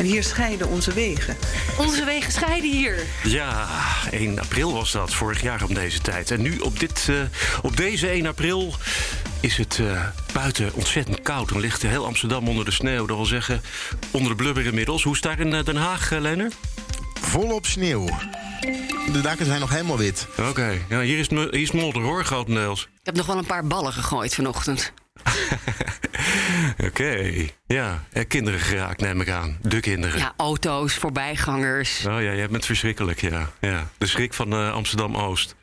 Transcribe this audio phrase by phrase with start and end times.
[0.00, 1.36] En hier scheiden onze wegen.
[1.78, 3.06] Onze wegen scheiden hier.
[3.22, 3.68] ja,
[4.10, 6.30] 1 april was dat, vorig jaar om deze tijd.
[6.30, 7.16] En nu op, dit, eh,
[7.62, 8.74] op deze 1 april
[9.40, 11.48] is het eh, buiten ontzettend koud.
[11.48, 13.06] Dan ligt heel Amsterdam onder de sneeuw.
[13.06, 13.62] Dat wil zeggen,
[14.10, 15.02] onder de blubber inmiddels.
[15.02, 16.52] Hoe is het daar in eh, Den Haag, uh, Lenner?
[17.20, 18.06] Volop sneeuw.
[19.12, 20.26] De daken zijn nog helemaal wit.
[20.48, 22.82] Oké, ja, hier is hier is het modder hoor, grotendeels.
[22.82, 24.92] Ik heb nog wel een paar ballen gegooid vanochtend.
[26.86, 27.32] Oké,
[27.66, 28.04] ja.
[28.12, 29.58] Eh, kinderen geraakt, neem ik aan.
[29.62, 30.18] De kinderen.
[30.18, 31.98] Ja, auto's, voorbijgangers.
[32.06, 33.50] Oh ja, jij bent verschrikkelijk, ja.
[33.60, 33.88] ja.
[33.98, 35.54] De schrik van eh, Amsterdam-Oost.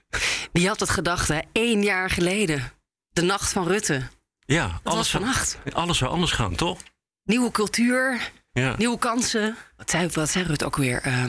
[0.52, 1.40] Wie had het gedacht, hè?
[1.54, 2.72] Eén jaar geleden.
[3.10, 4.08] De nacht van Rutte.
[4.46, 5.58] Ja, Dat alles was zou, vannacht.
[5.74, 6.80] alles zou anders gaan, toch?
[7.24, 8.76] Nieuwe cultuur, Ja.
[8.77, 9.55] nieuwe kansen.
[9.77, 11.02] Wat zei, wat zei Rutte ook weer?
[11.02, 11.24] Eh,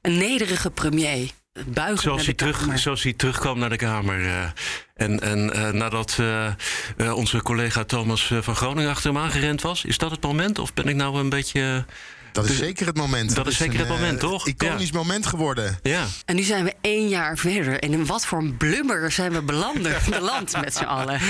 [0.00, 1.30] een nederige premier.
[1.66, 2.78] Buigen Zoals naar hij, de terug, Kamer.
[2.78, 4.26] zoals hij terugkwam naar de Kamer.
[4.26, 4.50] eh,
[5.00, 6.52] en en eh, nadat eh, eh,
[7.16, 9.84] onze collega Thomas van Groningen achter hem aangerend was.
[9.84, 10.58] Is dat het moment?
[10.58, 11.84] Of ben ik nou een beetje...
[12.32, 13.34] Dat is Dus- zeker het moment.
[13.34, 14.46] dat is zeker een, het moment, toch?
[14.46, 15.78] Iconisch moment geworden.
[15.82, 17.80] Ja, En nu zijn we één jaar verder.
[17.80, 21.20] En in wat voor een blubber zijn we belanden, beland met z'n allen.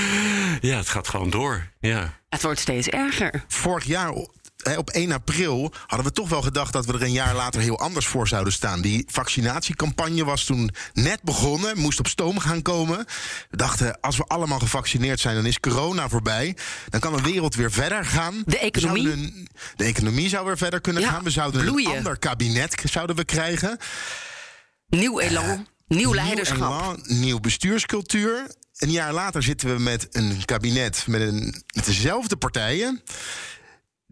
[0.61, 1.69] ja, het gaat gewoon door.
[1.81, 2.19] Ja.
[2.29, 3.45] Het wordt steeds erger.
[3.48, 4.11] Vorig jaar
[4.77, 7.78] op 1 april hadden we toch wel gedacht dat we er een jaar later heel
[7.78, 8.80] anders voor zouden staan.
[8.80, 12.98] Die vaccinatiecampagne was toen net begonnen, moest op stoom gaan komen.
[13.50, 16.56] We dachten, als we allemaal gevaccineerd zijn, dan is corona voorbij.
[16.89, 18.42] Dan kan de wereld weer verder gaan.
[18.47, 19.11] De economie?
[19.12, 21.24] Een- de economie zou weer verder kunnen Ja, gaan.
[21.24, 21.91] We zouden bloeien.
[21.91, 23.78] een ander kabinet zouden we krijgen.
[24.89, 26.58] Nieuw elan, nieuw leiderschap.
[26.58, 28.55] elan, nieuw bestuurscultuur.
[28.77, 33.02] Een jaar later zitten we met een kabinet met, een, met dezelfde partijen.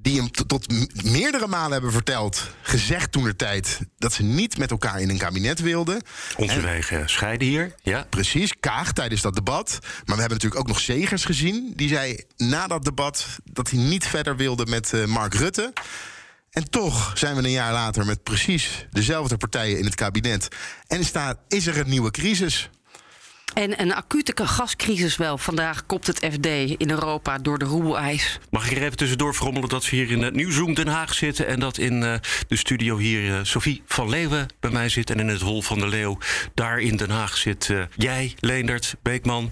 [0.01, 0.67] Die hem tot
[1.05, 5.19] meerdere malen hebben verteld, gezegd toen de tijd, dat ze niet met elkaar in een
[5.19, 6.03] kabinet wilden.
[6.37, 7.75] Onze En- wegen scheiden hier.
[7.83, 8.07] Ja.
[8.11, 9.79] Precies, Kaag tijdens dat debat.
[9.83, 11.73] Maar we hebben natuurlijk ook nog Segers gezien.
[11.77, 15.73] Die zei na dat debat dat hij niet verder wilde met eh, Mark Rutte.
[16.51, 20.49] En toch zijn we een jaar later met precies dezelfde partijen in het kabinet.
[20.87, 22.71] En staat, is er een nieuwe crisis.
[23.55, 25.39] En een acute gascrisis wel.
[25.39, 28.39] Vandaag kopt het FD in Europa door de roebelijs.
[28.51, 31.47] Mag ik er even tussendoor verrommelen dat we hier in het Nieuwsroom Den Haag zitten...
[31.47, 32.15] en dat in eh,
[32.49, 35.11] de studio hier eh, Sophie van Leeuwen bij mij zit...
[35.11, 36.19] en in het Hol van de Leeuw
[36.55, 39.51] daar in Den Haag zit eh, jij, Leendert, Beekman...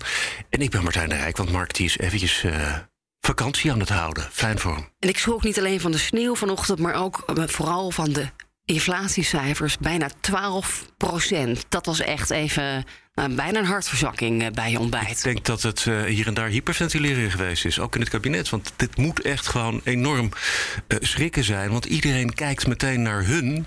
[0.50, 2.44] en ik ben Martijn de Rijk, want Mark die is eventjes
[3.20, 4.28] vakantie aan het houden.
[4.32, 4.88] Fijn voor hem.
[4.98, 8.28] En ik schrok niet alleen van de sneeuw vanochtend, maar ook vooral van de
[8.66, 9.78] inflatiecijfers.
[9.78, 11.64] Bijna 12 procent.
[11.68, 12.84] Dat was echt even
[13.14, 15.16] nou, bijna een hartverzakking eh, bij je ontbijt.
[15.18, 18.48] Ik denk dat het eh, hier en daar hyperventileren geweest is, ook in het kabinet.
[18.48, 20.30] Want dit moet echt gewoon enorm
[20.88, 21.70] eh, schrikken zijn.
[21.70, 23.66] Want iedereen kijkt meteen naar hun.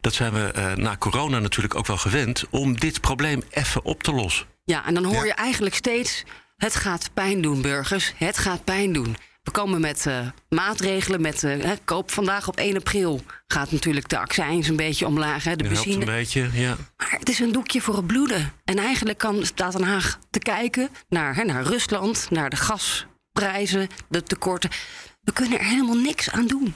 [0.00, 2.44] Dat zijn we eh, na corona natuurlijk ook wel gewend...
[2.50, 4.46] om dit probleem even op te lossen.
[4.64, 5.24] Ja, en dan hoor Ja.
[5.24, 6.24] je eigenlijk steeds:
[6.56, 8.12] het gaat pijn doen, burgers.
[8.16, 9.16] Het gaat pijn doen.
[9.42, 14.08] We komen met eh, maatregelen, met eh, hè, koop vandaag op 1 april gaat natuurlijk
[14.08, 16.04] de accijns een beetje omlaag, hè, de helpt een benzine.
[16.04, 16.76] beetje, ja.
[16.96, 18.52] Maar het is een doekje voor het bloeden.
[18.64, 23.88] En eigenlijk kan staat Den Haag te kijken naar, hè, naar Rusland, naar de gasprijzen,
[24.08, 24.70] de tekorten.
[25.20, 26.74] We kunnen er helemaal niks aan doen.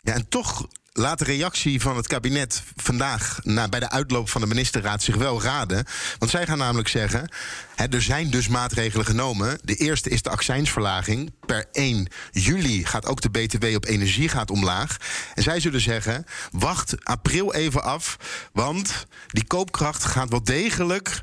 [0.00, 0.66] Ja, en toch
[0.96, 5.16] laat de reactie van het kabinet vandaag na, bij de uitloop van de ministerraad zich
[5.16, 5.84] wel raden.
[6.18, 7.32] Want zij gaan namelijk zeggen:
[7.74, 9.58] hè, er zijn dus maatregelen genomen.
[9.62, 11.32] De eerste is de accijnsverlaging.
[11.46, 14.96] Per 1 juli gaat ook de BTW op energie gaat omlaag.
[15.34, 18.16] En zij zullen zeggen: wacht april even af,
[18.52, 21.22] want die koopkracht gaat wel degelijk,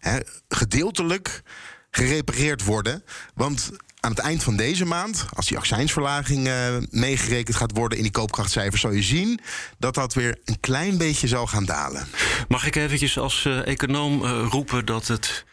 [0.00, 1.42] hè, gedeeltelijk
[1.90, 3.04] gerepareerd worden.
[3.34, 8.04] Want aan het eind van deze maand, als die accijnsverlaging eh, meegerekend gaat worden in
[8.04, 9.40] die koopkrachtcijfers, zal je zien
[9.78, 12.06] dat dat weer een klein beetje zal gaan dalen.
[12.48, 15.44] Mag ik eventjes als eh, econoom eh, roepen dat het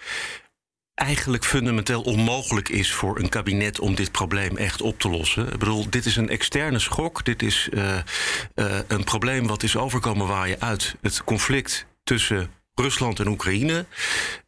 [0.94, 5.48] eigenlijk fundamenteel onmogelijk is voor een kabinet om dit probleem echt op te lossen.
[5.54, 7.26] Ik bedoel, dit is een externe schok.
[7.26, 7.70] Dit is
[8.88, 13.86] een probleem wat is overkomen waaien uit het conflict tussen Rusland en Oekraïne.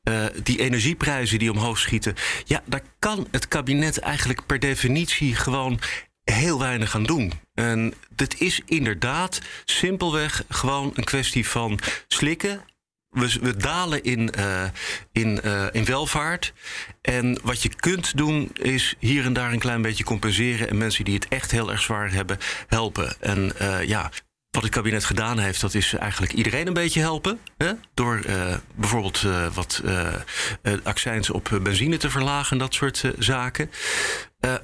[0.03, 2.15] Eh, die energieprijzen die omhoog schieten.
[2.45, 5.79] Ja, daar kan het kabinet eigenlijk per definitie gewoon
[6.23, 7.31] heel weinig aan doen.
[7.53, 12.61] En dit is inderdaad simpelweg gewoon een kwestie van slikken.
[13.09, 14.63] We, dalen in, eh,
[15.11, 16.53] in, eh, in welvaart.
[17.01, 20.69] En wat je kunt doen is hier en daar een klein beetje compenseren.
[20.69, 22.37] En mensen die het echt heel erg zwaar hebben,
[22.67, 23.21] helpen.
[23.21, 23.53] En
[23.85, 24.11] ja,
[24.51, 27.40] wat het kabinet gedaan heeft, dat is eigenlijk iedereen een beetje helpen.
[27.57, 27.72] Hè?
[27.94, 30.13] Door uh, bijvoorbeeld uh, wat uh,
[30.84, 33.69] accijns op benzine te verlagen en dat soort zaken.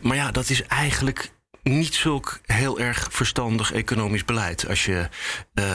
[0.02, 1.34] maar ja, dat is eigenlijk
[1.64, 4.68] niet zulk heel erg verstandig economisch beleid.
[4.68, 5.10] Als je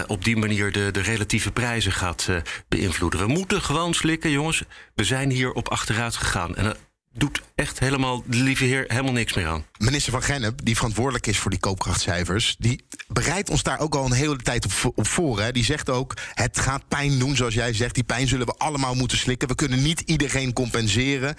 [0.06, 2.28] op die manier de, de relatieve prijzen gaat
[2.68, 3.20] beïnvloeden.
[3.20, 4.62] We moeten gewoon slikken, jongens.
[4.94, 6.56] We zijn hier op achteruit gegaan.
[6.56, 6.76] En
[7.12, 9.64] doet echt helemaal, de lieve heer, helemaal niks meer aan.
[9.78, 12.56] Minister van Gennep, die verantwoordelijk is voor die koopkrachtcijfers...
[12.58, 15.40] die bereidt ons daar ook al een hele tijd op, op voor.
[15.40, 15.52] Hè.
[15.52, 17.94] Die zegt ook, het gaat pijn doen, zoals jij zegt.
[17.94, 19.48] Die pijn zullen we allemaal moeten slikken.
[19.48, 21.34] We kunnen niet iedereen compenseren.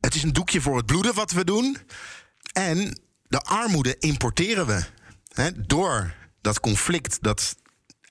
[0.00, 1.76] Het is een doekje voor het bloeden wat we doen.
[2.52, 4.84] En de armoede importeren we.
[5.32, 7.56] Hè, door dat conflict dat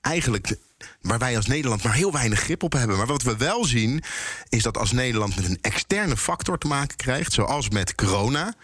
[0.00, 0.56] eigenlijk
[1.00, 2.96] waar wij als Nederland maar heel weinig grip op hebben.
[2.96, 4.02] Maar wat we wel zien,
[4.48, 8.54] is dat als Nederland met een externe factor te maken krijgt, zoals met corona.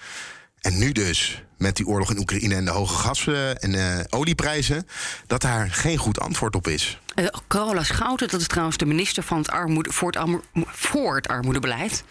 [0.60, 4.86] En nu dus met die oorlog in Oekraïne en de hoge gas- en uh, olieprijzen,
[5.26, 7.00] dat daar geen goed antwoord op is.
[7.14, 11.28] Uh, Carola Schouten, dat is trouwens de minister van het armoede, voor, het voor het
[11.28, 12.04] armoedebeleid.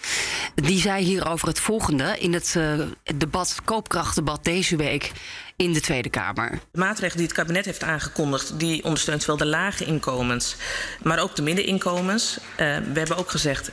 [0.56, 2.80] Die zei hierover het volgende in het uh,
[3.16, 5.12] debat, koopkrachtdebat deze week
[5.56, 6.60] in de Tweede Kamer.
[6.72, 10.56] De maatregelen die het kabinet heeft aangekondigd, die ondersteunt zowel de lage inkomens,
[11.04, 12.38] maar ook de middeninkomens.
[12.38, 13.72] Uh, we hebben ook gezegd,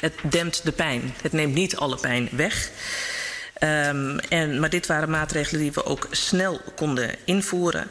[0.00, 1.14] het dempt de pijn.
[1.22, 2.70] Het neemt niet alle pijn weg.
[3.62, 7.88] Um, en, maar dit waren maatregelen die we ook snel konden invoeren.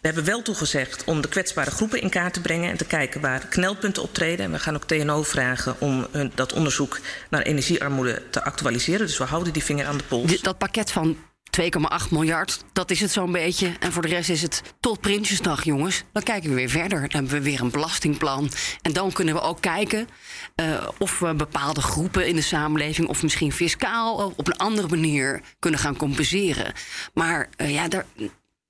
[0.00, 3.20] We hebben wel toegezegd om de kwetsbare groepen in kaart te brengen en te kijken
[3.20, 4.44] waar knelpunten optreden.
[4.44, 7.00] En we gaan ook TNO vragen om hun, dat onderzoek
[7.30, 9.06] naar energiearmoede te actualiseren.
[9.06, 10.40] Dus we houden die vinger aan de pols.
[10.40, 11.16] Dat pakket van
[11.60, 13.72] 2,8 miljard, dat is het zo'n beetje.
[13.80, 16.02] En voor de rest is het tot Prinsjesdag, jongens.
[16.12, 17.00] Dan kijken we weer verder.
[17.00, 18.50] Dan hebben we weer een belastingplan.
[18.82, 20.08] En dan kunnen we ook kijken
[20.56, 23.08] uh, of we bepaalde groepen in de samenleving...
[23.08, 26.72] of misschien fiscaal op een andere manier kunnen gaan compenseren.
[27.14, 28.06] Maar uh, ja, daar,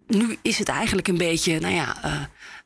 [0.06, 1.96] nu is het eigenlijk een beetje, nou ja...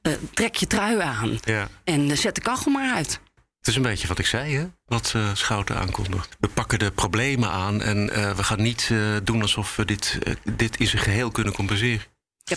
[0.03, 1.69] Uh, trek je trui aan ja.
[1.85, 3.21] en zet de kachel maar uit.
[3.61, 4.67] Het is een beetje wat ik zei, hè?
[4.87, 6.37] wat uh, Schouten aankondigt.
[6.41, 10.19] We pakken de problemen aan en uh, we gaan niet uh, doen alsof we dit,
[10.57, 12.05] dit in zijn geheel kunnen compenseren.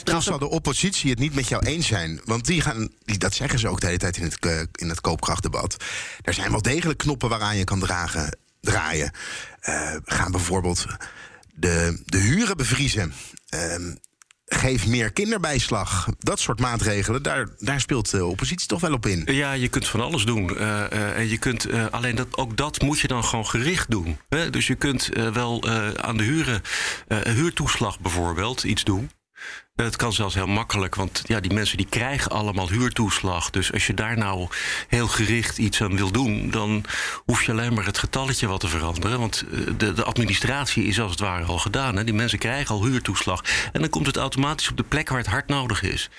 [0.04, 2.22] Dan zal de oppositie het niet met jou eens zijn.
[2.26, 5.02] Want die gaan, die, dat zeggen ze ook de hele tijd in het, in het
[5.02, 5.84] koopkrachtdebat.
[6.22, 9.12] Er zijn wel degelijk knoppen waaraan je kan dragen, draaien.
[10.04, 10.86] gaan bijvoorbeeld
[11.54, 13.14] de, de huren bevriezen.
[14.54, 16.08] Geef meer kinderbijslag.
[16.20, 19.24] Dat soort maatregelen, daar, daar speelt de oppositie toch wel op in.
[19.26, 20.54] Ja, je kunt van alles doen.
[20.54, 23.92] Uh, uh, en je kunt, uh, alleen dat, ook dat moet je dan gewoon gericht
[23.92, 24.18] doen.
[24.30, 24.50] Hè?
[24.50, 25.64] Dus je kunt wel
[26.02, 26.62] aan de huren,
[27.08, 29.10] huurtoeslag bijvoorbeeld, iets doen.
[29.76, 33.50] Het kan zelfs heel makkelijk, want ja, die mensen die krijgen allemaal huurtoeslag.
[33.50, 34.48] Dus als je daar nou
[34.88, 36.86] heel gericht iets aan wil doen, dan
[37.26, 39.20] hoef je alleen maar het getalletje wat te veranderen.
[39.20, 41.96] Want eh, de, de administratie is als het ware al gedaan.
[41.96, 42.04] Hè.
[42.04, 43.44] Die mensen krijgen al huurtoeslag.
[43.72, 46.10] En dan komt het automatisch op de plek waar het hard nodig is.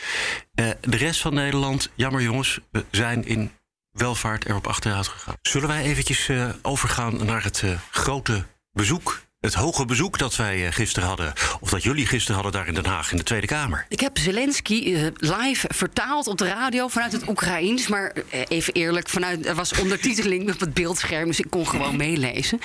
[0.54, 3.50] Uh, de rest van Nederland, jammer jongens, we zijn in
[3.90, 5.34] welvaart erop achteruit gegaan.
[5.42, 10.72] Zullen wij eventjes uh, overgaan naar het grote bezoek het hoge bezoek dat wij eh,
[10.72, 13.86] gisteren hadden, of dat jullie gisteren hadden daar in Den Haag in de Tweede Kamer.
[13.88, 17.88] Ik heb Zelensky uh, live vertaald op de radio vanuit het Oekraïens.
[17.88, 21.96] Maar uh, even eerlijk, vanuit, er was ondertiteling op het beeldscherm, dus ik kon gewoon
[21.96, 22.58] meelezen.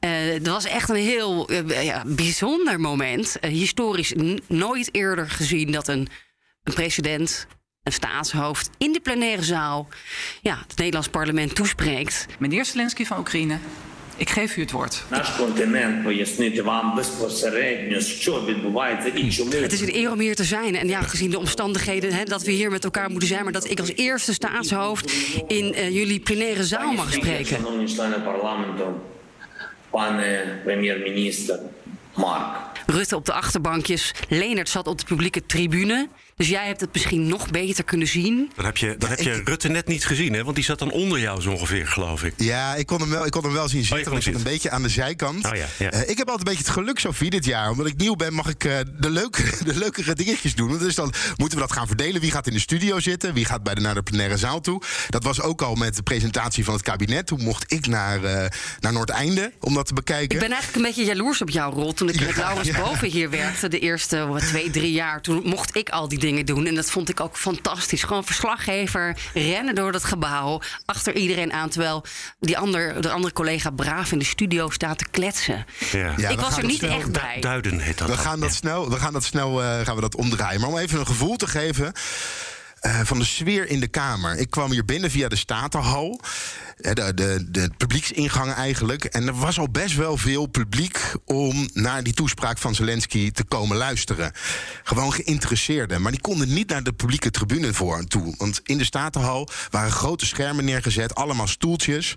[0.00, 1.52] Het was echt een heel
[1.82, 3.36] ja, bijzonder moment.
[3.40, 4.14] historisch
[4.48, 6.08] nooit eerder gezien dat een,
[6.62, 7.46] een president
[7.82, 9.88] een staatshoofd in de plenaire zaal
[10.42, 12.26] ja, het Nederlands parlement toespreekt.
[12.38, 13.58] Meneer Zelensky van Oekraïne,
[14.16, 15.02] ik geef u het woord.
[19.62, 20.76] Het is een eer om hier te zijn.
[20.76, 23.44] En ja, gezien de omstandigheden hè, dat we hier met elkaar moeten zijn...
[23.44, 25.12] maar dat ik als eerste staatshoofd
[25.46, 27.62] in uh, jullie plenaire zaal mag spreken.
[32.86, 34.12] Rutte op de achterbankjes.
[34.28, 36.08] Leenert zat op de publieke tribune.
[36.36, 38.50] Dus jij hebt het misschien nog beter kunnen zien.
[38.56, 40.44] Dan heb je, dan heb je Rutte net niet gezien, hè?
[40.44, 42.34] Want die zat dan onder jou zo ongeveer, geloof ik.
[42.36, 44.12] Ja, ik kon hem wel, ik kon hem wel zien oh, zitten.
[44.12, 45.46] Oh, ik zit een beetje aan de zijkant.
[45.46, 45.94] Oh, ja, ja.
[45.94, 47.70] Uh, ik heb altijd een beetje het geluk, Sofie, dit jaar.
[47.70, 50.78] Omdat ik nieuw ben, mag ik uh, de, leuke, de leukere dingetjes doen.
[50.78, 52.20] Dus dan moeten we dat gaan verdelen.
[52.20, 53.34] Wie gaat in de studio zitten?
[53.34, 54.82] Wie gaat bij de, naar de plenaire zaal toe?
[55.08, 57.26] Dat was ook al met de presentatie van het kabinet.
[57.26, 58.46] Toen mocht ik naar, uh,
[58.80, 60.34] naar Noordeinde om dat te bekijken.
[60.34, 61.92] Ik ben eigenlijk een beetje jaloers op jouw rol.
[61.92, 65.20] Toen ik met Laurens boven hier werkte, de eerste wat, twee, drie jaar...
[65.20, 66.66] toen mocht ik al die dingen doen.
[66.66, 68.02] En dat vond ik ook fantastisch.
[68.02, 71.68] Gewoon verslaggever, rennen door dat gebouw, achter iedereen aan...
[71.68, 72.04] terwijl
[72.40, 75.66] die ander, de andere collega braaf in de studio staat te kletsen.
[75.92, 76.28] Ja.
[76.28, 77.36] ik was er niet echt bij.
[77.40, 78.08] Duiden heet dat.
[78.08, 80.60] We gaan dat snel, we gaan dat snel uh, gaan we dat omdraaien.
[80.60, 81.92] Maar om even een gevoel te geven...
[82.86, 84.36] Uh, van de sfeer in de Kamer.
[84.36, 86.20] Ik kwam hier binnen via de Statenhal.
[86.76, 89.04] de, de, de publieksingangen eigenlijk.
[89.04, 93.44] En er was al best wel veel publiek om naar die toespraak van Zelensky te
[93.44, 94.32] komen luisteren.
[94.82, 96.02] Gewoon geïnteresseerden.
[96.02, 98.34] Maar die konden niet naar de publieke tribune voor toe.
[98.38, 102.14] Want in de Statenhal waren grote schermen neergezet, allemaal stoeltjes.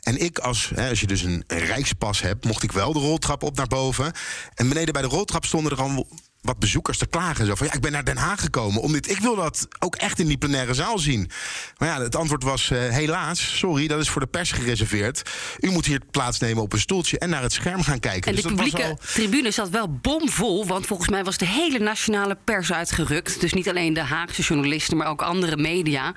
[0.00, 3.42] En ik, als, hè, als je dus een rijkspas hebt, mocht ik wel de roltrap
[3.42, 4.12] op naar boven.
[4.54, 6.08] En beneden bij de roltrap stonden er al
[6.46, 7.46] wat bezoekers te klagen.
[7.46, 8.82] Zo van ja, ik ben naar Den Haag gekomen.
[8.82, 11.30] Om dit, ik wil dat ook echt in die plenaire zaal zien.
[11.78, 15.30] Maar ja, het antwoord was uh, helaas, sorry, dat is voor de pers gereserveerd.
[15.60, 18.30] U moet hier plaatsnemen op een stoeltje en naar het scherm gaan kijken.
[18.30, 18.98] En dus de publieke al...
[19.12, 20.66] tribune zat wel bomvol.
[20.66, 23.40] Want volgens mij was de hele nationale pers uitgerukt.
[23.40, 26.14] Dus niet alleen de Haagse journalisten, maar ook andere media.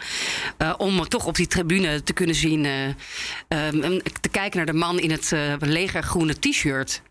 [0.58, 2.66] Uh, om toch op die tribune te kunnen zien.
[2.66, 2.88] Uh,
[4.22, 7.02] te kijken naar de man in het legergroene t-shirt.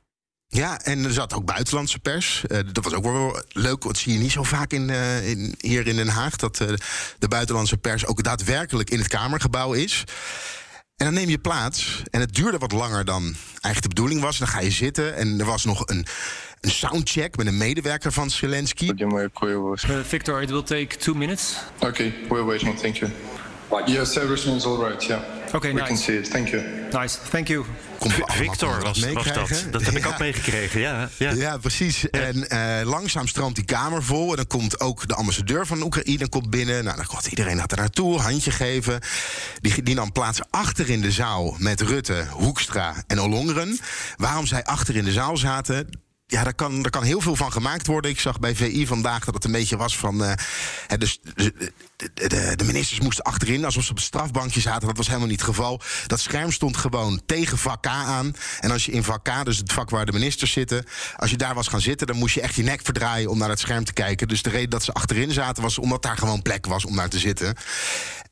[0.51, 2.43] Ja, en er zat ook buitenlandse pers.
[2.49, 3.83] Uh, dat was ook wel leuk.
[3.83, 6.37] Dat zie je niet zo vaak in, uh, in hier in Den Haag.
[6.37, 6.69] Dat uh,
[7.19, 10.05] de buitenlandse pers ook daadwerkelijk in het Kamergebouw is.
[10.97, 12.03] En dan neem je plaats.
[12.11, 14.39] En het duurde wat langer dan eigenlijk de bedoeling was.
[14.39, 15.17] Dan ga je zitten.
[15.17, 16.07] En er was nog een,
[16.61, 18.93] een soundcheck met een medewerker van Zelensky.
[20.03, 21.57] Victor, it will take two minutes.
[21.79, 22.79] Okay, we're waiting.
[22.79, 23.11] Thank you.
[23.87, 25.05] Yes, everything is all right.
[25.05, 25.21] Yeah.
[25.53, 25.87] Okay, We nice.
[25.87, 26.31] can see it.
[26.31, 26.63] Thank you.
[26.93, 27.65] Nice, thank you.
[28.27, 29.65] Victor was, was, dat.
[29.71, 31.09] Dat heb ik ook meegekregen, ja.
[31.17, 32.01] Ja, ja precies.
[32.01, 32.09] Ja.
[32.11, 32.37] En
[32.83, 34.31] uh, langzaam stroomt die kamer vol.
[34.31, 36.85] En dan komt ook de ambassadeur van Oekraïne komt binnen.
[36.85, 39.01] Nou, dan komt iedereen gaat er naartoe, handje geven.
[39.61, 43.79] Die, die nam plaats achter in de zaal met Rutte, Hoekstra en Ollongren.
[44.17, 46.01] Waarom zij achter in de zaal zaten,
[46.31, 48.11] ja, daar kan, daar kan heel veel van gemaakt worden.
[48.11, 50.23] Ik zag bij VI vandaag dat het een beetje was van.
[50.23, 50.33] Uh,
[50.99, 51.73] dus, de,
[52.15, 54.87] de, de, ministers moesten achterin, alsof ze op het strafbankje zaten.
[54.87, 55.81] Dat was helemaal niet het geval.
[56.07, 58.37] Dat scherm stond gewoon tegen vak aan.
[58.61, 60.85] En als je in vak dus het vak waar de ministers zitten,
[61.17, 63.49] als je daar was gaan zitten, dan moest je echt je nek verdraaien om naar
[63.49, 64.29] het scherm te kijken.
[64.29, 67.09] Dus de reden dat ze achterin zaten was omdat daar gewoon plek was om naar
[67.09, 67.57] te zitten.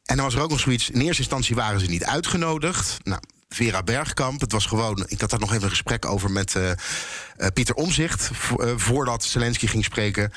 [0.05, 0.91] En dan was er ook nog zoiets.
[0.91, 2.97] In eerste instantie waren ze niet uitgenodigd.
[3.03, 3.21] Nou,
[3.57, 4.41] Vera Bergkamp.
[4.41, 7.75] Het was gewoon, ik had daar nog even een gesprek over met uh, uh, Pieter
[7.75, 8.31] Omzicht.
[8.61, 10.33] Uh, voordat Zelensky ging spreken.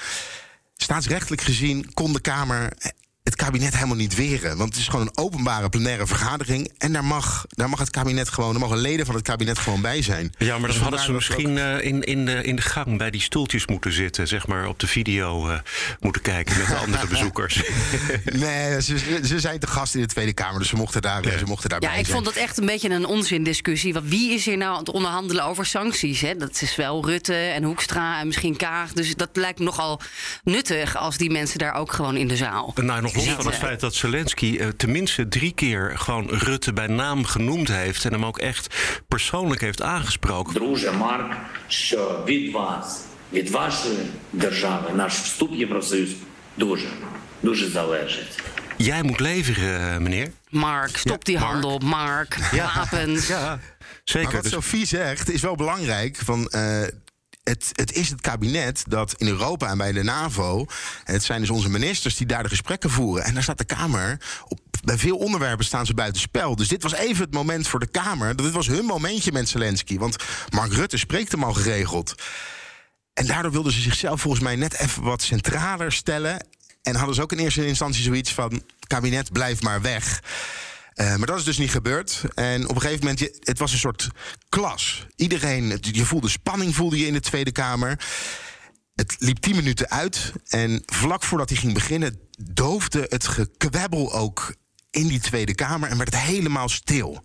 [0.76, 2.74] Staatsrechtelijk gezien kon de Kamer
[3.30, 4.58] het kabinet helemaal niet weren.
[4.58, 6.72] Want het is gewoon een openbare plenaire vergadering.
[6.78, 9.82] En daar mag, daar mag het kabinet gewoon, er mogen leden van het kabinet gewoon
[9.82, 10.34] bij zijn.
[10.38, 11.80] Ja, maar dus dan hadden ze misschien ook...
[11.80, 14.28] in, in, de, in de gang bij die stoeltjes moeten zitten.
[14.28, 15.60] Zeg maar op de video uh,
[16.00, 17.62] moeten kijken met de andere bezoekers.
[18.24, 21.38] nee, ze, ze zijn te gast in de Tweede Kamer, dus ze mochten, daar, ja.
[21.38, 22.16] ze mochten daarbij Ja, ik zijn.
[22.16, 23.94] vond dat echt een beetje een onzindiscussie.
[23.94, 26.22] Want wie is hier nou aan het onderhandelen over sancties?
[26.22, 26.36] Hè?
[26.36, 28.94] Dat is wel Rutte en Hoekstra en misschien Kaag.
[28.94, 30.02] Dus dat lijkt me nogal
[30.44, 33.57] nuttig als die mensen daar ook gewoon in de zaal nou, nog los van het
[33.57, 38.25] feit dat Zelensky uh, tenminste drie keer gewoon Rutte bij naam genoemd heeft en hem
[38.25, 38.75] ook echt
[39.09, 40.55] persoonlijk heeft aangesproken.
[40.55, 41.33] Друже Марк,
[41.67, 46.11] що від вас, від вашої держави, наш вступ в Євросоюз
[46.55, 46.89] дуже,
[47.41, 48.43] дуже залежить.
[48.77, 50.33] Jij moet leveren, meneer.
[50.49, 51.53] Mark, stop ja, die Mark.
[51.53, 51.79] handel.
[51.79, 52.73] Mark, ja.
[52.75, 53.27] wapens.
[53.27, 53.59] Ja,
[54.05, 54.27] zeker.
[54.27, 54.53] Maar wat dus...
[54.53, 56.17] Sophie zegt is wel belangrijk.
[56.25, 56.83] Van, uh,
[57.44, 60.66] het, het, is het kabinet dat in Europa en bij de NAVO.
[61.04, 63.24] Het zijn dus onze ministers die daar de gesprekken voeren.
[63.24, 64.22] En daar staat de Kamer.
[64.48, 66.56] Op, bij veel onderwerpen staan ze buiten spel.
[66.56, 68.36] Dus dit was even het moment voor de Kamer.
[68.36, 69.98] Dit was hun momentje met Zelensky.
[69.98, 70.16] Want
[70.50, 72.16] Mark Rutte spreekt hem al geregeld.
[73.14, 76.48] En daardoor wilden ze zichzelf volgens mij net even wat centraler stellen.
[76.82, 80.22] En hadden ze ook in eerste instantie zoiets van: kabinet, blijf maar weg.
[81.02, 82.22] Uh, maar dat is dus niet gebeurd.
[82.34, 84.08] En op een gegeven moment, je, het was een soort
[84.50, 85.08] klas.
[85.16, 88.08] Iedereen, je voelde spanning, voelde je in de Tweede Kamer.
[88.96, 90.32] Het liep tien minuten uit.
[90.48, 94.56] En vlak voordat hij ging beginnen, doofde het gekwebbel ook
[94.92, 97.24] in die Tweede Kamer en werd het helemaal stil.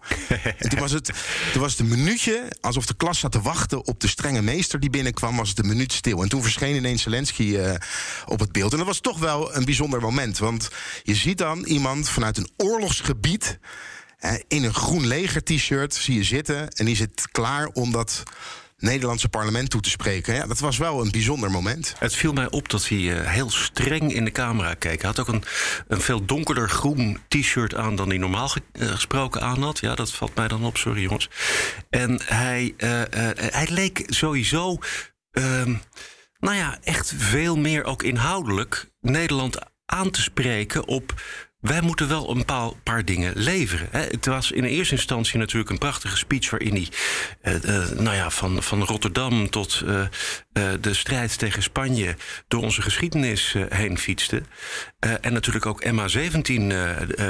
[0.58, 1.10] en toen was het,
[1.52, 4.80] toen was het een minuutje, alsof de klas zat te wachten op de strenge meester
[4.80, 6.22] die binnenkwam, was het een minuut stil.
[6.22, 7.74] En toen verscheen ineens Zelensky uh,
[8.26, 8.72] op het beeld.
[8.72, 10.68] En dat was toch wel een bijzonder moment, want
[11.02, 13.58] je ziet dan iemand vanuit een oorlogsgebied
[14.20, 18.22] uh, in een groen leger t-shirt zie je zitten en die zit klaar om dat
[18.76, 20.34] Nederlandse parlement toe te spreken.
[20.34, 21.94] Ja, dat was wel een bijzonder moment.
[21.98, 25.00] Het viel mij op dat hij uh, heel streng in de camera keek.
[25.00, 25.44] Hij had ook een,
[25.88, 29.78] een veel donkerder groen t-shirt aan dan hij normaal ge uh, gesproken aan had.
[29.78, 31.28] Ja, dat valt mij dan op, sorry jongens.
[31.90, 33.00] En hij, uh,
[33.34, 34.78] hij leek sowieso,
[35.30, 35.74] ehm,
[36.38, 41.14] nou ja, echt veel meer ook inhoudelijk Nederland aan te spreken op
[41.64, 42.44] wij moeten wel een
[42.82, 43.88] paar, dingen leveren.
[43.90, 46.88] Het was in eerste instantie natuurlijk een prachtige speech waarin hij
[47.54, 50.04] uh, uh, nou ja, van, van Rotterdam tot uh,
[50.80, 52.16] de strijd tegen Spanje
[52.48, 54.42] door onze geschiedenis heen fietste.
[55.20, 56.62] en natuurlijk ook MH17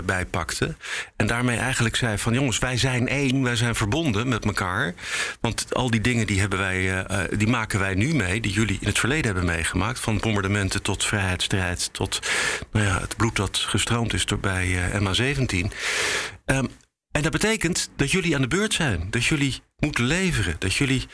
[0.04, 0.74] bijpakte.
[1.16, 4.94] En daarmee eigenlijk zei van jongens, wij zijn één, wij zijn verbonden met elkaar.
[5.40, 8.86] Want al die dingen die, hebben wij, die maken wij nu mee, die jullie in
[8.86, 10.00] het verleden hebben meegemaakt.
[10.00, 12.18] Van bombardementen tot vrijheidsstrijd, tot
[12.72, 15.72] nou ja, het bloed dat gestroomd is bij uh, MH17.
[16.46, 16.68] Um,
[17.10, 19.06] En dat betekent dat jullie aan de beurt zijn.
[19.10, 20.56] Dat jullie moeten leveren.
[20.58, 21.06] Dat jullie.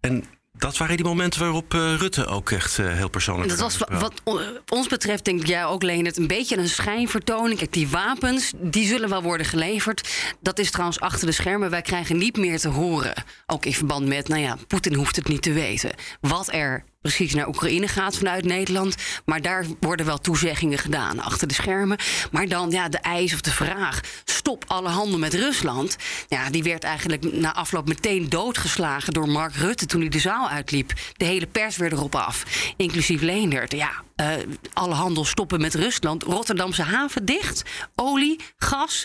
[0.00, 3.48] En dat waren die momenten waarop uh, Rutte ook echt uh, heel persoonlijk.
[3.48, 4.22] Dat was wat
[4.68, 7.58] ons betreft, denk jij ook, Leonard, een beetje een schijnvertoning.
[7.58, 10.08] Kijk, die wapens, die zullen wel worden geleverd.
[10.40, 11.70] Dat is trouwens achter de schermen.
[11.70, 13.24] Wij krijgen niet meer te horen.
[13.46, 15.90] Ook in verband met, nou ja, Poetin hoeft het niet te weten.
[16.20, 18.96] Wat er precies naar Oekraïne gaat vanuit Nederland.
[19.24, 21.98] Maar daar worden wel toezeggingen gedaan achter de schermen.
[22.30, 25.96] Maar dan ja, de eis of de vraag: stop alle handel met Rusland.
[26.28, 30.48] Ja, die werd eigenlijk na afloop meteen doodgeslagen door Mark Rutte toen hij de zaal
[30.48, 30.92] uitliep.
[31.16, 32.44] De hele pers werd erop af,
[32.76, 33.72] inclusief Leendert.
[33.72, 34.26] Ja, uh,
[34.72, 36.22] alle handel stoppen met Rusland.
[36.22, 37.62] Rotterdamse haven dicht.
[37.94, 39.04] Olie, gas.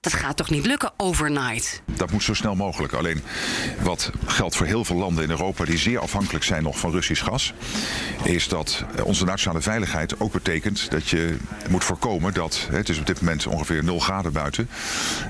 [0.00, 1.82] Dat gaat toch niet lukken overnight?
[1.84, 2.92] Dat moet zo snel mogelijk.
[2.92, 3.22] Alleen
[3.82, 7.24] wat geldt voor heel veel landen in Europa die zeer afhankelijk zijn nog van Russisch
[7.24, 7.52] gas,
[8.22, 11.36] is dat onze nationale veiligheid ook betekent dat je
[11.68, 14.68] moet voorkomen dat, het is op dit moment ongeveer 0 graden buiten,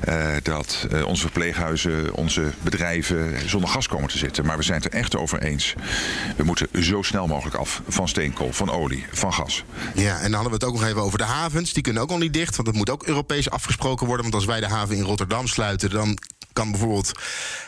[0.08, 4.46] uh, dat uh, onze verpleeghuizen, onze bedrijven zonder gas komen te zitten.
[4.46, 5.74] Maar we zijn het er echt over eens.
[6.36, 9.64] We moeten zo snel mogelijk af van steenkool, van olie, van gas.
[9.94, 11.72] Ja, en dan hadden we het ook nog even over de havens.
[11.72, 14.22] Die kunnen ook al niet dicht, want dat moet ook Europees afgesproken worden.
[14.22, 16.18] Want als wij de haven in Rotterdam sluiten, dan
[16.52, 17.12] kan bijvoorbeeld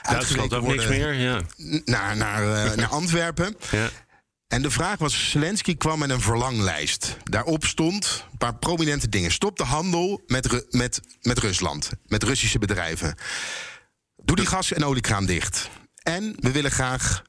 [0.03, 1.41] Duitsland ook niks meer, ja.
[1.85, 3.57] naar, naar, uh, naar Antwerpen.
[3.71, 3.91] Ja.
[4.49, 7.17] En de vraag was, Zelensky kwam met een verlanglijst.
[7.25, 9.33] Daarop stond een paar prominente dingen.
[9.33, 13.15] Stop de handel met, met, met Rusland, met Russische bedrijven.
[14.25, 15.71] Doe die gas- en oliekraan dicht.
[16.03, 17.23] En we willen graag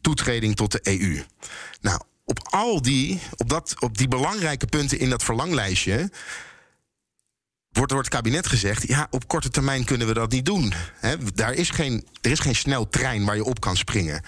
[0.00, 1.24] toetreding tot de EU.
[1.80, 6.10] Nou, op al die, op, dat, op die belangrijke punten in dat verlanglijstje.
[7.68, 10.72] Wordt door het kabinet gezegd: ja, op korte termijn kunnen we dat niet doen.
[11.34, 14.22] Daar is geen, er is geen snel trein waar je op kan springen.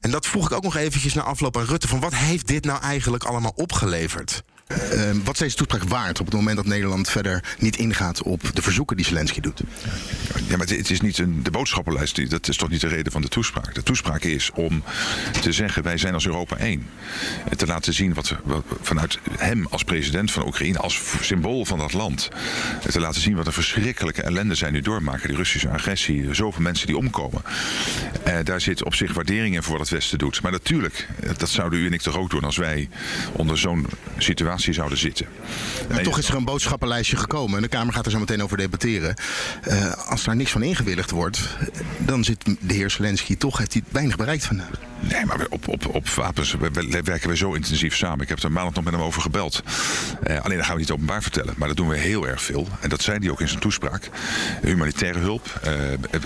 [0.00, 2.64] En dat vroeg ik ook nog eventjes na afloop aan Rutte: van wat heeft dit
[2.64, 4.42] nou eigenlijk allemaal opgeleverd?
[4.72, 8.40] Uh, wat is deze toespraak waard op het moment dat Nederland verder niet ingaat op
[8.54, 9.60] de verzoeken die Zelensky doet?
[10.48, 13.22] Ja, maar het is niet een, de boodschappenlijst, dat is toch niet de reden van
[13.22, 13.74] de toespraak.
[13.74, 14.82] De toespraak is om
[15.40, 16.86] te zeggen: wij zijn als Europa één.
[17.56, 18.36] Te laten zien wat,
[18.82, 22.28] vanuit hem als president van Oekraïne, als symbool van dat land,
[22.90, 25.28] te laten zien wat een verschrikkelijke ellende zij nu doormaken.
[25.28, 27.42] Die Russische agressie, zoveel mensen die omkomen.
[28.26, 30.42] Uh, daar zit op zich waardering in voor wat het Westen doet.
[30.42, 32.88] Maar natuurlijk, dat zouden u en ik toch ook doen als wij
[33.32, 33.86] onder zo'n
[34.18, 35.26] situatie zouden zitten.
[35.88, 37.56] Maar toch is er een boodschappenlijstje gekomen.
[37.56, 39.14] En de Kamer gaat er zo meteen over debatteren.
[39.68, 41.56] Uh, als daar niks van ingewilligd wordt,
[41.98, 44.70] dan zit de heer Zelensky toch, heeft hij weinig bereikt vandaag.
[45.00, 46.56] Nee, maar op, op, op wapens
[47.02, 48.20] werken we zo intensief samen.
[48.20, 49.62] Ik heb er maandag nog met hem over gebeld.
[50.26, 51.54] Uh, alleen dat gaan we niet openbaar vertellen.
[51.56, 52.68] Maar dat doen we heel erg veel.
[52.80, 54.10] En dat zei hij ook in zijn toespraak.
[54.62, 55.72] Humanitaire hulp, uh,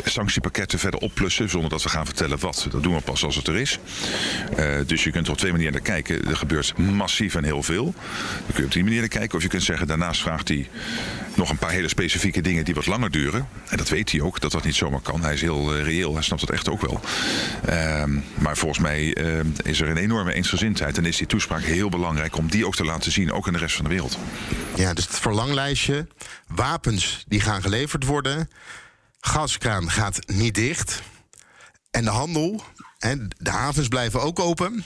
[0.04, 1.48] sanctiepakketten verder opplussen.
[1.50, 2.66] Zonder dat we gaan vertellen wat.
[2.70, 3.78] Dat doen we pas als het er is.
[4.58, 6.28] Uh, dus je kunt er op twee manieren naar kijken.
[6.28, 7.94] Er gebeurt massief en heel veel.
[8.20, 9.37] Dan kun je op die manier kijken.
[9.37, 10.68] Of je kunt zeggen, daarnaast vraagt hij
[11.35, 13.48] nog een paar hele specifieke dingen die wat langer duren.
[13.68, 15.22] En dat weet hij ook, dat dat niet zomaar kan.
[15.22, 17.00] Hij is heel reëel, hij snapt dat echt ook wel.
[17.64, 20.98] Ehm, maar volgens mij uh, is er een enorme eensgezindheid.
[20.98, 23.59] En is die toespraak heel belangrijk om die ook te laten zien, ook in de
[23.59, 24.18] rest van de wereld.
[24.76, 26.06] Ja, dus het verlanglijstje.
[26.46, 28.48] Wapens die gaan geleverd worden.
[29.20, 31.02] Gaskraan gaat niet dicht.
[31.90, 32.62] En de handel,
[32.98, 34.85] en de havens blijven ook open.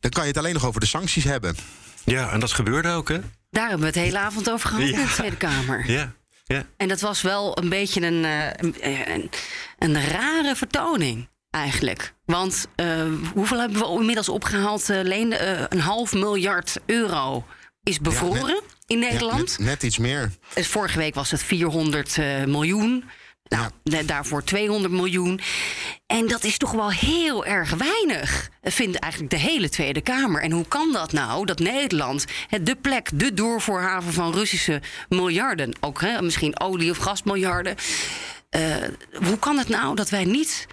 [0.00, 1.56] Dan kan je het alleen nog over de sancties hebben.
[2.04, 3.18] Ja, en dat gebeurde ook, hè?
[3.50, 4.98] Daar hebben we het hele avond over gehad ja.
[4.98, 5.90] in de Tweede Kamer.
[5.90, 6.12] Ja.
[6.44, 6.66] Ja.
[6.76, 9.30] En dat was wel een beetje een, een, een,
[9.78, 12.14] een rare vertoning eigenlijk.
[12.24, 13.02] Want uh,
[13.34, 14.90] hoeveel hebben we inmiddels opgehaald?
[14.90, 17.44] Uh, Leen, uh, een half miljard euro
[17.82, 19.50] is bevroren ja, net, in Nederland.
[19.50, 20.30] Ja, net, net, iets meer.
[20.54, 23.04] Vorige week was het 400 miljoen.
[23.50, 24.02] Nou, ja.
[24.02, 25.40] daarvoor 200 miljoen.
[26.06, 30.42] En dat is toch wel heel erg weinig, vindt eigenlijk de hele Tweede Kamer.
[30.42, 32.24] En hoe kan dat nou, dat Nederland
[32.62, 35.72] de plek, de doorvoerhaven van Russische miljarden...
[35.80, 37.74] ook hè, misschien olie- of gasmiljarden...
[39.12, 40.66] hoe kan het nou dat wij niet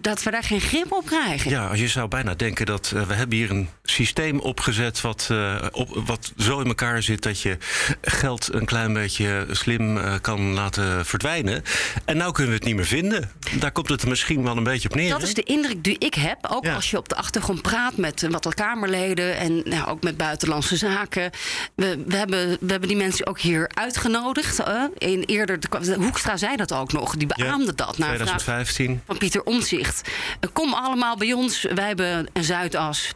[0.00, 1.50] dat we daar geen grip op krijgen.
[1.50, 5.56] Ja, je zou bijna denken dat uh, we hebben hier een systeem opgezet wat, uh,
[5.70, 7.58] op, wat zo in elkaar zit dat je
[8.02, 11.62] geld een klein beetje slim uh, kan laten verdwijnen.
[12.04, 13.30] En nou kunnen we het niet meer vinden.
[13.58, 15.10] Daar komt het misschien wel een beetje op neer.
[15.10, 16.38] Dat is de indruk die ik heb.
[16.50, 16.74] Ook ja.
[16.74, 21.30] als je op de achtergrond praat met wat Kamerleden en nou, ook met buitenlandse zaken.
[21.74, 24.62] We, we, hebben, we hebben die mensen ook hier uitgenodigd.
[24.98, 27.16] in eerder, de, Hoekstra zei dat ook nog.
[27.16, 27.98] Die beaamde ja, dat.
[27.98, 29.00] Naar 2015.
[29.06, 30.10] Van Pieter Omzicht.
[30.52, 31.62] Kom allemaal bij ons.
[31.62, 33.12] Wij hebben een Zuidas.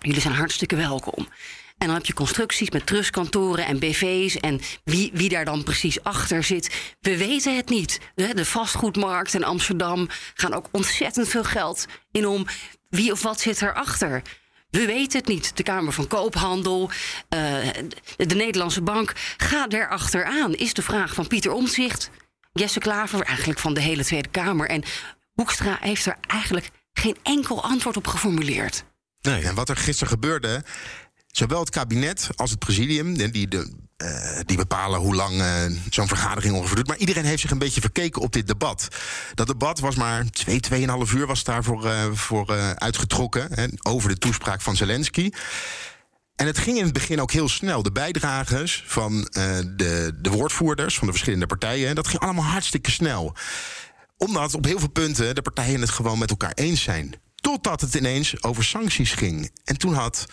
[0.00, 1.28] Jullie zijn hartstikke welkom.
[1.78, 4.36] En dan heb je constructies met trustkantoren en BV's.
[4.36, 8.00] En wie, wie daar dan precies achter zit, we weten het niet.
[8.14, 12.46] De vastgoedmarkt in Amsterdam gaan ook ontzettend veel geld in om.
[12.88, 14.22] Wie of wat zit erachter?
[14.70, 15.56] We weten het niet.
[15.56, 16.90] De Kamer van Koophandel,
[17.28, 17.56] uh,
[18.16, 19.12] de Nederlandse Bank.
[19.36, 22.10] Ga er achteraan, is de vraag van Pieter Omzicht.
[22.52, 24.68] Jesse Klaver, eigenlijk van de hele Tweede Kamer.
[24.68, 24.82] En
[25.42, 28.84] Hoekstra heeft er eigenlijk geen enkel antwoord op geformuleerd.
[29.20, 29.42] Nee.
[29.42, 30.64] En wat er gisteren gebeurde.
[31.26, 36.08] Zowel het kabinet als het presidium, die, de, uh, die bepalen hoe lang uh, zo'n
[36.08, 36.86] vergadering ongeveer doet.
[36.86, 38.88] Maar iedereen heeft zich een beetje verkeken op dit debat.
[39.34, 43.48] Dat debat was maar twee, tweeënhalf uur was daarvoor uh, voor, uitgetrokken.
[43.54, 45.30] Hè, over de toespraak van Zelensky.
[46.36, 47.82] En het ging in het begin ook heel snel.
[47.82, 49.20] De bijdragers van
[49.76, 53.34] de, de woordvoerders van de verschillende partijen, dat ging allemaal hartstikke snel.
[54.22, 57.14] Omdat op heel veel punten de partijen het gewoon met elkaar eens zijn.
[57.34, 59.50] Totdat het ineens over sancties ging.
[59.64, 60.26] En toen had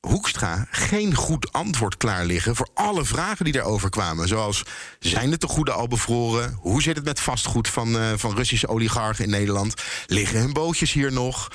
[0.00, 4.28] Hoekstra geen goed antwoord klaar liggen voor alle vragen die daarover kwamen.
[4.28, 4.62] Zoals:
[4.98, 6.56] zijn de tegoeden al bevroren?
[6.60, 9.74] Hoe zit het met vastgoed van, uh, van Russische oligarchen in Nederland?
[10.06, 11.48] Liggen hun bootjes hier nog?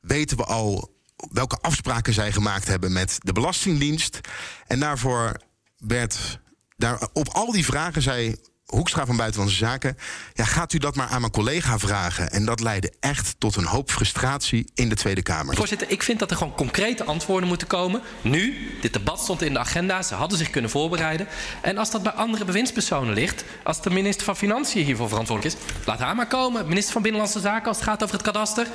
[0.00, 4.20] Weten we al welke afspraken zij gemaakt hebben met de Belastingdienst?
[4.66, 5.36] En daarvoor
[5.76, 6.40] werd.
[6.76, 8.36] Daar, op al die vragen zei
[8.72, 9.96] Hoekstra van Buitenlandse Zaken.
[10.34, 12.30] Ja, gaat u dat maar aan mijn collega vragen?
[12.30, 15.56] En dat leidde echt tot een hoop frustratie in de Tweede Kamer.
[15.56, 18.00] Voorzitter, ik vind dat er gewoon concrete antwoorden moeten komen.
[18.22, 21.26] Nu, dit debat stond in de agenda, ze hadden zich kunnen voorbereiden.
[21.62, 25.62] En als dat bij andere bewindspersonen ligt, als de minister van Financiën hiervoor verantwoordelijk is,
[25.86, 26.66] laat haar maar komen.
[26.68, 28.66] Minister van Binnenlandse Zaken, als het gaat over het kadaster,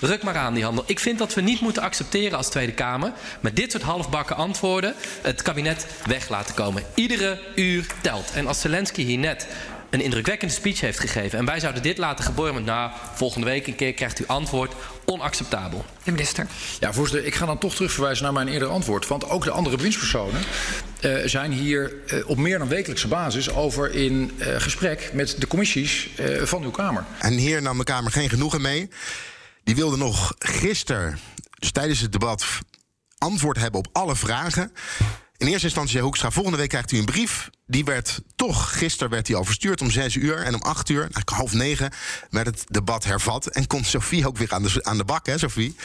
[0.00, 0.84] ruk maar aan die handel.
[0.86, 4.94] Ik vind dat we niet moeten accepteren als Tweede Kamer met dit soort halfbakken antwoorden
[5.22, 6.82] het kabinet weg laten komen.
[6.94, 8.30] Iedere uur telt.
[8.34, 9.45] En als Zelensky hier net
[9.90, 11.38] een indrukwekkende speech heeft gegeven.
[11.38, 14.74] En wij zouden dit laten gebeuren met, nou, volgende week een keer krijgt u antwoord.
[15.04, 15.84] Onacceptabel.
[16.02, 16.46] De minister.
[16.80, 19.06] Ja, voorzitter, ik ga dan toch terugverwijzen naar mijn eerdere antwoord.
[19.06, 20.40] Want ook de andere bewindspersonen
[21.00, 25.46] uh, zijn hier uh, op meer dan wekelijkse basis over in uh, gesprek met de
[25.46, 26.08] commissies
[26.42, 27.04] van uw Kamer.
[27.18, 28.88] En hier nam de Kamer geen genoegen mee.
[29.64, 31.18] Die wilde nog gisteren,
[31.58, 32.46] dus tijdens het debat,
[33.18, 34.72] antwoord hebben op alle vragen.
[35.36, 37.50] In eerste instantie zei Hoekstra, volgende week krijgt u een brief.
[37.68, 40.36] Die werd toch, gisteren werd hij al verstuurd om zes uur.
[40.36, 41.90] En om acht uur, eigenlijk half negen,
[42.30, 43.46] werd het debat hervat.
[43.46, 45.76] En komt Sophie ook weer aan de, aan de bak, hè Sophie?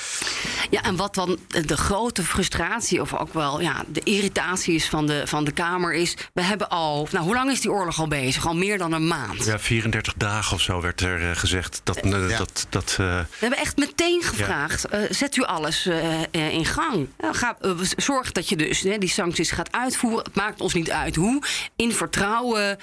[0.69, 5.07] Ja, en wat dan de grote frustratie, of ook wel ja, de irritatie is van
[5.07, 6.15] de, van de Kamer, is...
[6.33, 8.47] we hebben al, nou hoe lang is die oorlog al bezig?
[8.47, 9.45] Al meer dan een maand.
[9.45, 11.81] Ja, 34 dagen of zo werd er uh, gezegd.
[11.83, 12.37] Dat, uh, ja.
[12.37, 12.97] dat, dat, uh...
[12.97, 15.07] We hebben echt meteen gevraagd, ja.
[15.09, 15.89] zet u alles
[16.31, 17.07] in gang.
[17.31, 17.57] Ga,
[17.97, 20.23] zorg dat je dus die sancties gaat uitvoeren.
[20.23, 21.43] Het maakt ons niet uit hoe
[21.81, 22.77] in vertrouwen.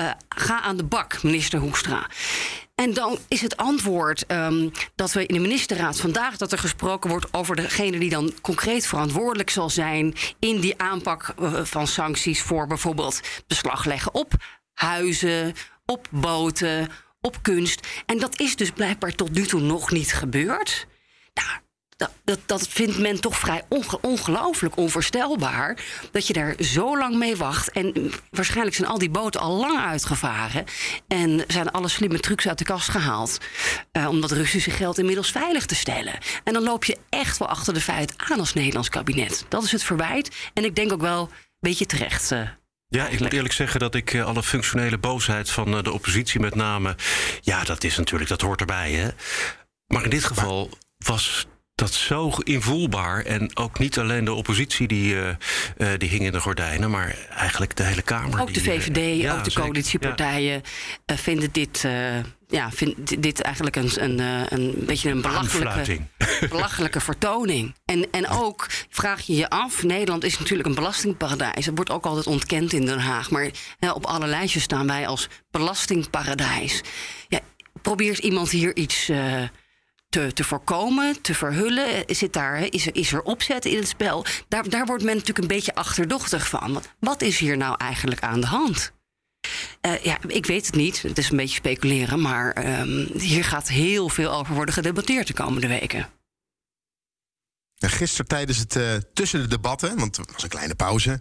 [0.00, 2.06] Uh, ga aan de bak, minister Hoekstra.
[2.74, 7.10] En dan is het antwoord um, dat we in de ministerraad vandaag dat er gesproken
[7.10, 12.42] wordt over degene die dan concreet verantwoordelijk zal zijn in die aanpak uh, van sancties
[12.42, 14.32] voor bijvoorbeeld beslag leggen op
[14.72, 15.54] huizen,
[15.86, 16.88] op boten,
[17.20, 17.86] op kunst.
[18.06, 20.86] En dat is dus blijkbaar tot nu toe nog niet gebeurd.
[21.34, 21.60] Nou,
[22.24, 25.76] dat, dat, vindt men toch vrij onge ongelooflijk onvoorstelbaar.
[26.10, 27.70] Dat je daar zo lang mee wacht.
[27.70, 30.64] En waarschijnlijk zijn al die boten al lang uitgevaren.
[31.08, 33.38] En zijn alle slimme trucs uit de kast gehaald.
[33.92, 36.18] Uh, om dat Russische geld inmiddels veilig te stellen.
[36.44, 39.44] En dan loop je echt wel achter de feiten aan als Nederlands kabinet.
[39.48, 40.36] Dat is het verwijt.
[40.54, 41.28] En ik denk ook wel een
[41.60, 42.30] beetje terecht.
[42.30, 42.48] Uh,
[42.88, 46.54] ja, ik moet eerlijk zeggen dat ik uh, alle functionele boosheid van de oppositie met
[46.54, 46.96] name...
[47.40, 49.08] ja, dat is natuurlijk, dat hoort erbij, hè.
[49.86, 51.46] Maar in dit geval was
[51.80, 53.24] dat zo invoelbaar.
[53.24, 57.16] En ook niet alleen de oppositie die, uh, uh, die hing in de gordijnen, maar
[57.30, 58.40] eigenlijk de hele Kamer.
[58.40, 60.62] Ook de VVD, uh, ja, ook de coalitiepartijen
[61.06, 61.16] ja.
[61.16, 61.86] vinden dit.
[62.48, 65.98] ja, vindt dit eigenlijk een, een, een beetje een belachelijke,
[66.56, 67.74] belachelijke vertoning.
[67.84, 71.64] En, en ook vraag je je af: Nederland is natuurlijk een belastingparadijs.
[71.64, 73.30] Dat wordt ook altijd ontkend in Den Haag.
[73.30, 73.50] Maar
[73.94, 76.80] op alle lijstjes staan wij als belastingparadijs.
[77.28, 77.40] Ja,
[77.82, 79.10] probeert iemand hier iets
[80.10, 82.04] te, te voorkomen, te verhullen?
[82.06, 84.24] Zit daar, is, er, is er opzet in het spel?
[84.48, 86.82] Daar, daar wordt men natuurlijk een beetje achterdochtig van.
[86.98, 88.92] Wat, is hier nou eigenlijk aan de hand?
[89.86, 91.02] Uh, ja, ik weet het niet.
[91.02, 92.20] Het is een beetje speculeren.
[92.20, 96.08] Maar um, hier gaat heel veel over worden gedebatteerd de komende weken.
[97.76, 101.20] Gisteren tijdens het uh, tussen de debatten, want er was een kleine pauze,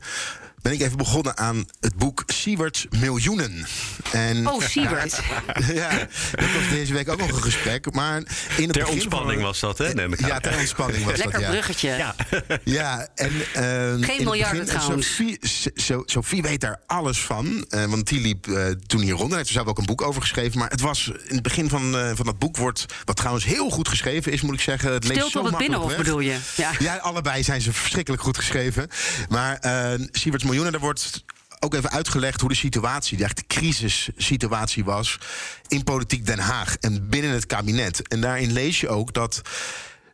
[0.62, 3.66] ben ik even begonnen aan het boek Siewert Miljoenen.
[4.12, 5.20] En, oh, Siewert.
[5.74, 5.90] ja,
[6.32, 7.94] dat was deze week ook nog een gesprek.
[7.94, 8.18] Maar
[8.58, 9.94] in het ter ontspanning van, was dat, hè?
[9.94, 11.50] Neem ik ja, ter ontspanning was Lekker dat, ja.
[11.50, 11.90] bruggetje.
[11.90, 12.16] Ja,
[12.80, 13.32] ja en...
[13.34, 15.08] Uh, Geen miljarden trouwens.
[15.08, 15.38] Sophie,
[15.74, 17.66] so, Sophie weet daar alles van.
[17.70, 19.28] Uh, want die liep uh, toen hier rond.
[19.28, 20.60] Daar heeft ze zelf ook een boek over geschreven.
[20.60, 22.86] Maar het was in het begin van, uh, van dat boek wordt...
[23.06, 24.92] wat trouwens heel goed geschreven is, moet ik zeggen.
[24.92, 26.38] Het Stil tot het Binnenhof bedoel je?
[26.56, 26.72] Ja.
[26.80, 28.88] ja, allebei zijn ze verschrikkelijk goed geschreven.
[29.30, 30.08] Maar uh,
[30.50, 31.24] Miljoenen, daar wordt
[31.60, 35.18] ook even uitgelegd hoe de situatie, de echte crisissituatie was
[35.68, 38.08] in politiek Den Haag en binnen het kabinet.
[38.08, 39.42] En daarin lees je ook dat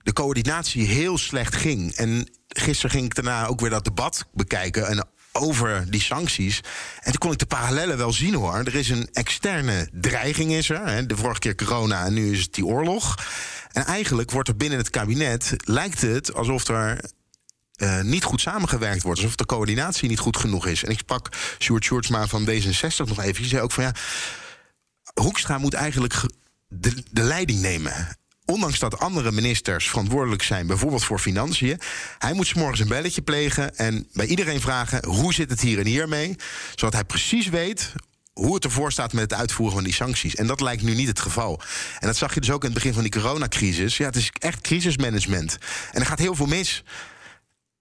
[0.03, 1.91] de coördinatie heel slecht ging.
[1.91, 4.87] En gisteren ging ik daarna ook weer dat debat bekijken.
[4.87, 6.61] En over die sancties.
[6.99, 8.55] En toen kon ik de parallellen wel zien hoor.
[8.55, 11.07] Er is een externe dreiging is er.
[11.07, 13.25] De vorige keer corona en nu is het die oorlog.
[13.71, 16.99] En eigenlijk wordt er binnen het kabinet, lijkt het alsof er
[17.77, 19.19] uh, niet goed samengewerkt wordt.
[19.19, 20.83] Alsof de coördinatie niet goed genoeg is.
[20.83, 23.41] En ik sprak Sjoerd Sjoerdsma van D66 nog even.
[23.41, 23.91] Die zei ook van ja,
[25.21, 26.13] Hoekstra moet eigenlijk
[26.67, 31.79] de, leiding nemen ondanks dat andere ministers verantwoordelijk zijn, bijvoorbeeld voor financiën,
[32.17, 35.85] hij moet morgens een belletje plegen en bij iedereen vragen: hoe zit het hier en
[35.85, 36.35] hier mee?
[36.75, 37.93] Zodat hij precies weet
[38.33, 40.35] hoe het ervoor staat met het uitvoeren van die sancties.
[40.35, 41.61] En dat lijkt nu niet het geval.
[41.99, 43.97] En dat zag je dus ook in het begin van die coronacrisis.
[43.97, 45.57] Ja, het is echt crisismanagement.
[45.91, 46.83] En er gaat heel veel mis.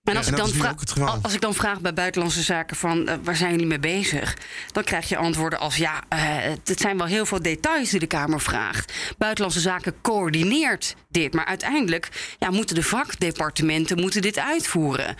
[0.04, 0.74] En als, ik dan vraag,
[1.22, 4.36] als ik dan vraag bij Buitenlandse Zaken van uh, waar zijn jullie mee bezig?
[4.72, 6.18] Dan krijg je antwoorden als ja, uh,
[6.64, 8.92] het zijn wel heel veel details die de Kamer vraagt.
[9.18, 11.34] Buitenlandse Zaken coördineert dit.
[11.34, 15.16] Maar uiteindelijk ja, moeten de vakdepartementen moeten dit uitvoeren.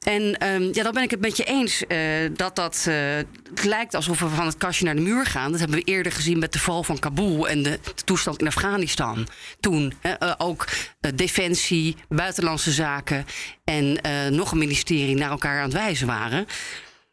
[0.00, 1.98] En um, ja, dan ben ik het met je eens uh,
[2.36, 2.84] dat dat.
[2.84, 5.50] het lijkt alsof we van het kastje naar de muur gaan.
[5.50, 8.46] Dat hebben we eerder gezien met de val van Kabul en de, de toestand in
[8.46, 9.28] Afghanistan.
[9.60, 9.92] Toen
[10.38, 10.66] ook
[11.14, 13.26] defensie, buitenlandse zaken
[13.64, 16.46] en nog een ministerie naar elkaar aan het wijzen waren.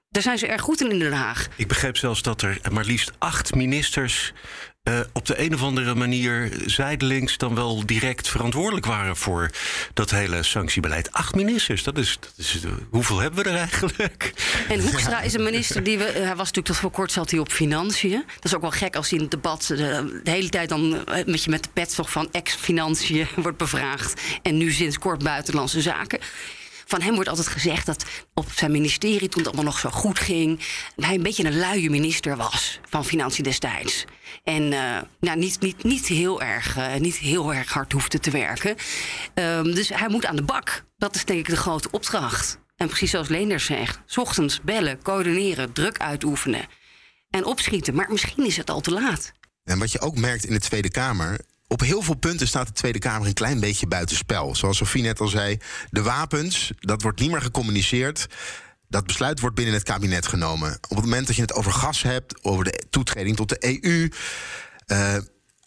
[0.09, 1.47] Daar zijn ze erg goed in in Den Haag.
[1.55, 4.33] Ik begreep zelfs dat er maar liefst acht ministers
[4.87, 9.49] uh, op de een of andere manier zijdelings dan wel direct verantwoordelijk waren voor
[9.93, 11.11] dat hele sanctiebeleid.
[11.11, 14.33] Acht ministers, dat is, dat is uh, hoeveel hebben we er eigenlijk?
[14.69, 16.03] En Hoekstra is een minister die we.
[16.03, 18.23] Hij was natuurlijk tot voor kort zat hij op financiën.
[18.35, 21.03] Dat is ook wel gek als hij in het debat de, de hele tijd dan
[21.25, 24.21] met je met de pet toch van ex-financiën wordt bevraagd.
[24.41, 26.19] En nu sinds kort buitenlandse zaken.
[26.87, 30.19] Van hem wordt altijd gezegd dat op zijn ministerie, toen het allemaal nog zo goed
[30.19, 30.59] ging,
[30.95, 34.05] hij een beetje een luie minister was van Financiën destijds.
[34.43, 38.31] En uh, nou, niet, niet, niet, heel erg, uh, niet heel erg hard hoefde te
[38.31, 38.75] werken.
[39.33, 40.83] Um, dus hij moet aan de bak.
[40.97, 42.59] Dat is denk ik de grote opdracht.
[42.75, 46.65] En precies zoals Leenders zegt: ochtends bellen, coördineren, druk uitoefenen
[47.29, 47.95] en opschieten.
[47.95, 49.31] Maar misschien is het al te laat.
[49.63, 52.73] En wat je ook merkt in de Tweede Kamer op heel veel punten staat de
[52.73, 54.55] Tweede Kamer een klein beetje buitenspel.
[54.55, 55.57] Zoals Sofie net al zei,
[55.89, 58.27] de wapens, dat wordt niet meer gecommuniceerd.
[58.89, 60.73] Dat besluit wordt binnen het kabinet genomen.
[60.73, 64.11] Op het moment dat je het over gas hebt, over de toetreding tot de EU.
[64.85, 65.15] Eh,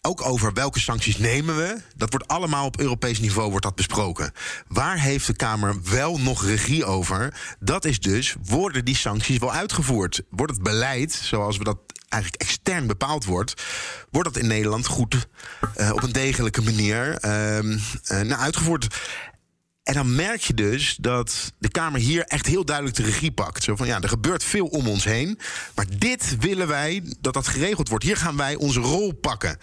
[0.01, 1.77] ook over welke sancties nemen we.
[1.95, 4.31] Dat wordt allemaal op Europees niveau wordt dat besproken.
[4.67, 7.33] Waar heeft de Kamer wel nog regie over?
[7.59, 10.21] Dat is dus, worden die sancties wel uitgevoerd?
[10.29, 11.77] Wordt het beleid, zoals we dat
[12.09, 13.63] eigenlijk extern bepaald wordt,
[14.11, 15.27] wordt dat in Nederland goed
[15.77, 18.87] uh, op een degelijke manier uh, uitgevoerd.
[19.83, 23.63] En dan merk je dus dat de Kamer hier echt heel duidelijk de regie pakt.
[23.63, 25.39] Zo van ja, er gebeurt veel om ons heen.
[25.75, 28.03] Maar dit willen wij dat dat geregeld wordt.
[28.03, 29.57] Hier gaan wij onze rol pakken.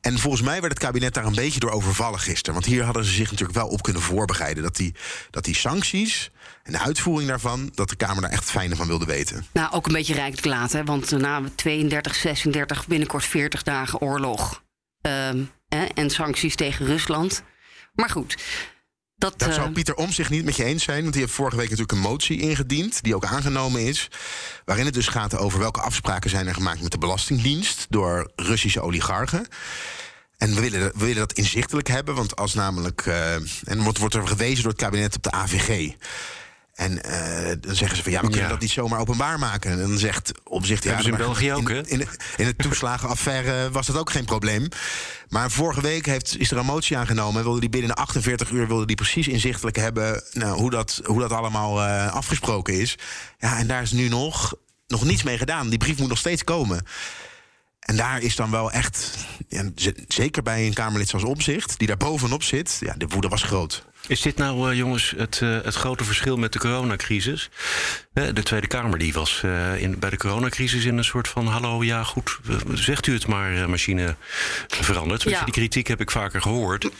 [0.00, 2.52] En volgens mij werd het kabinet daar een beetje door overvallen gisteren.
[2.52, 4.62] Want hier hadden ze zich natuurlijk wel op kunnen voorbereiden.
[4.62, 4.94] Dat die,
[5.30, 6.30] dat die sancties
[6.62, 9.46] en de uitvoering daarvan, dat de Kamer daar echt fijner van wilde weten.
[9.52, 10.84] Nou, ook een beetje rijkelijk laat, hè?
[10.84, 14.62] Want na 32, 36, binnenkort 40 dagen oorlog.
[15.68, 17.42] Hè, en sancties tegen Rusland.
[17.94, 18.36] Maar goed.
[19.18, 21.00] Dat, Daar zou Pieter Om zich niet met je eens zijn.
[21.00, 23.02] Want die heeft vorige week natuurlijk een motie ingediend.
[23.02, 24.08] Die ook aangenomen is.
[24.64, 27.86] Waarin het dus gaat over welke afspraken zijn er gemaakt met de Belastingdienst.
[27.88, 29.46] door Russische oligarchen.
[30.36, 32.14] En we willen, we willen dat inzichtelijk hebben.
[32.14, 33.06] Want als namelijk.
[33.06, 35.92] Uh, en wordt, wordt er gewezen door het kabinet op de AVG.
[36.78, 39.70] En uh, dan zeggen ze van ja, we kunnen dat niet zomaar openbaar maken.
[39.70, 41.76] En dan zegt opzicht ja, in België ook, hè?
[41.76, 44.68] In, in, in de toeslagenaffaire was dat ook geen probleem.
[45.28, 47.42] Maar vorige week heeft, is er een motie aangenomen.
[47.42, 51.32] Wilde die binnen 48 uur wilde die precies inzichtelijk hebben nou, hoe, dat, hoe dat
[51.32, 52.98] allemaal uh, afgesproken is.
[53.38, 54.54] Ja, en daar is nu nog,
[54.86, 55.68] nog niets mee gedaan.
[55.68, 56.84] Die brief moet nog steeds komen.
[57.80, 59.16] En daar is dan wel echt,
[59.48, 59.62] ja,
[60.08, 63.86] zeker bij een Kamerlid zoals Opzicht, die daar bovenop zit, ja, de woede was groot.
[64.08, 67.50] Is dit nou, uh, jongens, het, uh, het grote verschil met de coronacrisis?
[68.14, 69.42] Uh, de Tweede Kamer die was
[69.76, 71.46] in, bij de coronacrisis in een soort van...
[71.46, 72.38] hallo, ja goed,
[72.72, 74.16] zegt u het maar, machine
[74.68, 75.22] veranderd.
[75.22, 75.44] Ja.
[75.44, 76.90] Die kritiek heb ik vaker gehoord.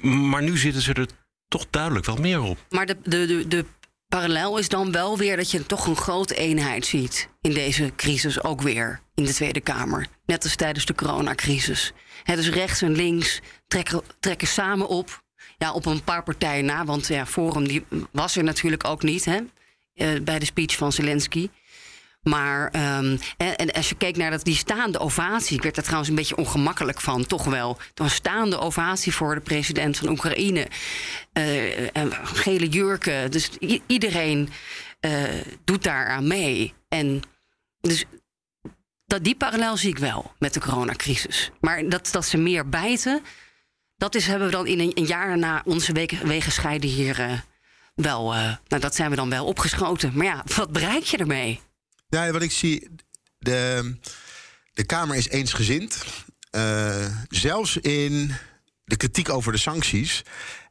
[0.00, 1.06] M maar nu zitten ze er
[1.48, 2.58] toch duidelijk wel meer op.
[2.68, 3.64] Maar de, de, de, de
[4.08, 7.28] parallel is dan wel weer dat je toch een grote eenheid ziet...
[7.40, 10.06] in deze crisis ook weer in de Tweede Kamer.
[10.26, 11.92] Net als tijdens de coronacrisis.
[12.22, 15.22] He, dus rechts en links trekken, trekken samen op
[15.60, 16.84] ja, op een paar partijen na.
[16.84, 19.38] Want ja, Forum die was er natuurlijk ook niet hè,
[19.94, 21.50] uh, bij de speech van Zelensky.
[22.22, 25.82] Maar um, en, en, als je keek naar dat, die staande ovatie, ik werd er
[25.82, 27.78] trouwens een beetje ongemakkelijk van, toch wel.
[27.94, 30.66] Een staande ovatie voor de president van Oekraïne.
[31.32, 31.86] Uh,
[32.22, 33.30] gele jurken.
[33.30, 33.50] Dus
[33.86, 34.48] iedereen
[35.00, 35.22] uh,
[35.64, 36.74] doet daar aan mee.
[36.88, 37.22] En
[37.80, 38.04] dus
[39.06, 41.50] dat, die parallel zie ik wel met de coronacrisis.
[41.60, 43.22] Maar dat, dat ze meer bijten,
[44.00, 47.20] dat is, hebben we dan in een, een jaar na onze wegen, wegen scheiden hier
[47.20, 47.38] uh,
[47.94, 50.12] wel, eh, nou, dat zijn we dan wel opgeschoten.
[50.14, 51.60] Maar ja, wat bereik je ermee?
[52.08, 52.88] Ja, wat ik zie,
[53.38, 53.94] de,
[54.72, 56.04] de Kamer is eensgezind.
[56.56, 58.34] Uh, zelfs in
[58.84, 60.22] de kritiek over de sancties.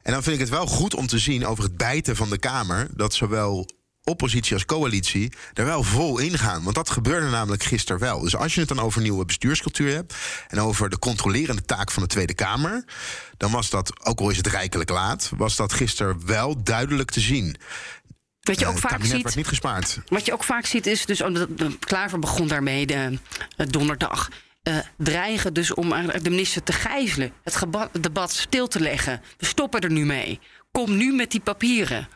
[0.02, 2.38] En dan vind ik het wel goed om te zien over het bijten van de
[2.38, 2.88] Kamer...
[2.94, 3.68] dat zowel
[4.10, 6.62] oppositie als coalitie er wel vol in gaan.
[6.62, 8.20] Want dat gebeurde namelijk gisteren wel.
[8.20, 10.14] Dus als je het dan over nieuwe bestuurscultuur hebt...
[10.48, 12.84] en over de controlerende taak van de Tweede Kamer...
[13.36, 15.30] dan was dat, ook al is het rijkelijk laat...
[15.36, 17.56] was dat gisteren wel duidelijk te zien.
[18.40, 19.36] Wat je ook Uh, vaak ziet.
[19.36, 19.98] niet gespaard.
[20.08, 21.36] Wat je ook vaak ziet is, dus oh,
[21.80, 23.18] Klaver begon daarmee de,
[23.56, 24.28] eh, donderdag.
[24.62, 25.88] eh, dreigen dus om
[26.22, 27.32] de minister te gijzelen.
[27.42, 27.64] Het
[28.00, 29.22] debat stil te leggen.
[29.38, 30.40] We stoppen er nu mee.
[30.72, 32.08] Kom nu met die papieren.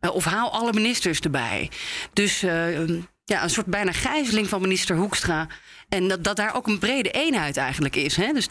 [0.00, 1.70] Eh, of haal alle ministers erbij.
[2.12, 2.88] Dus eh,
[3.24, 5.46] ja, een soort bijna gijzeling van minister Hoekstra.
[5.88, 8.16] En dat, dat daar ook een brede eenheid eigenlijk is.
[8.16, 8.32] Hè?
[8.32, 8.46] Dus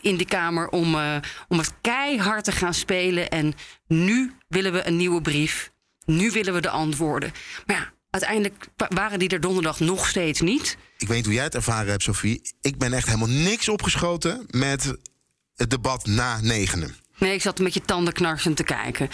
[0.00, 1.16] in de Kamer om, eh,
[1.48, 3.28] om het keihard te gaan spelen.
[3.28, 3.54] En
[3.86, 5.70] nu willen we een nieuwe brief.
[6.04, 7.32] Nu willen we de antwoorden.
[7.66, 10.76] Maar ja, uiteindelijk wa- waren die er donderdag nog steeds niet.
[10.98, 12.54] Ik weet niet hoe jij het ervaren hebt, Sophie.
[12.60, 14.94] Ik ben echt helemaal niks opgeschoten met
[15.54, 16.96] het debat na negenen.
[17.18, 19.10] Nee, ik zat met je tanden knarsend te kijken.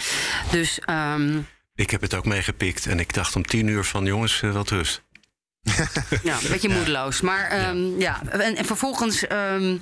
[0.51, 1.39] Dus ehm,
[1.75, 4.69] Ik heb het ook meegepikt en ik dacht om tien uur van jongens, eh, wat
[4.69, 5.03] rust.
[6.23, 7.21] ja, een beetje moedeloos.
[7.21, 9.77] Maar ehm, ja, en, en vervolgens ehm,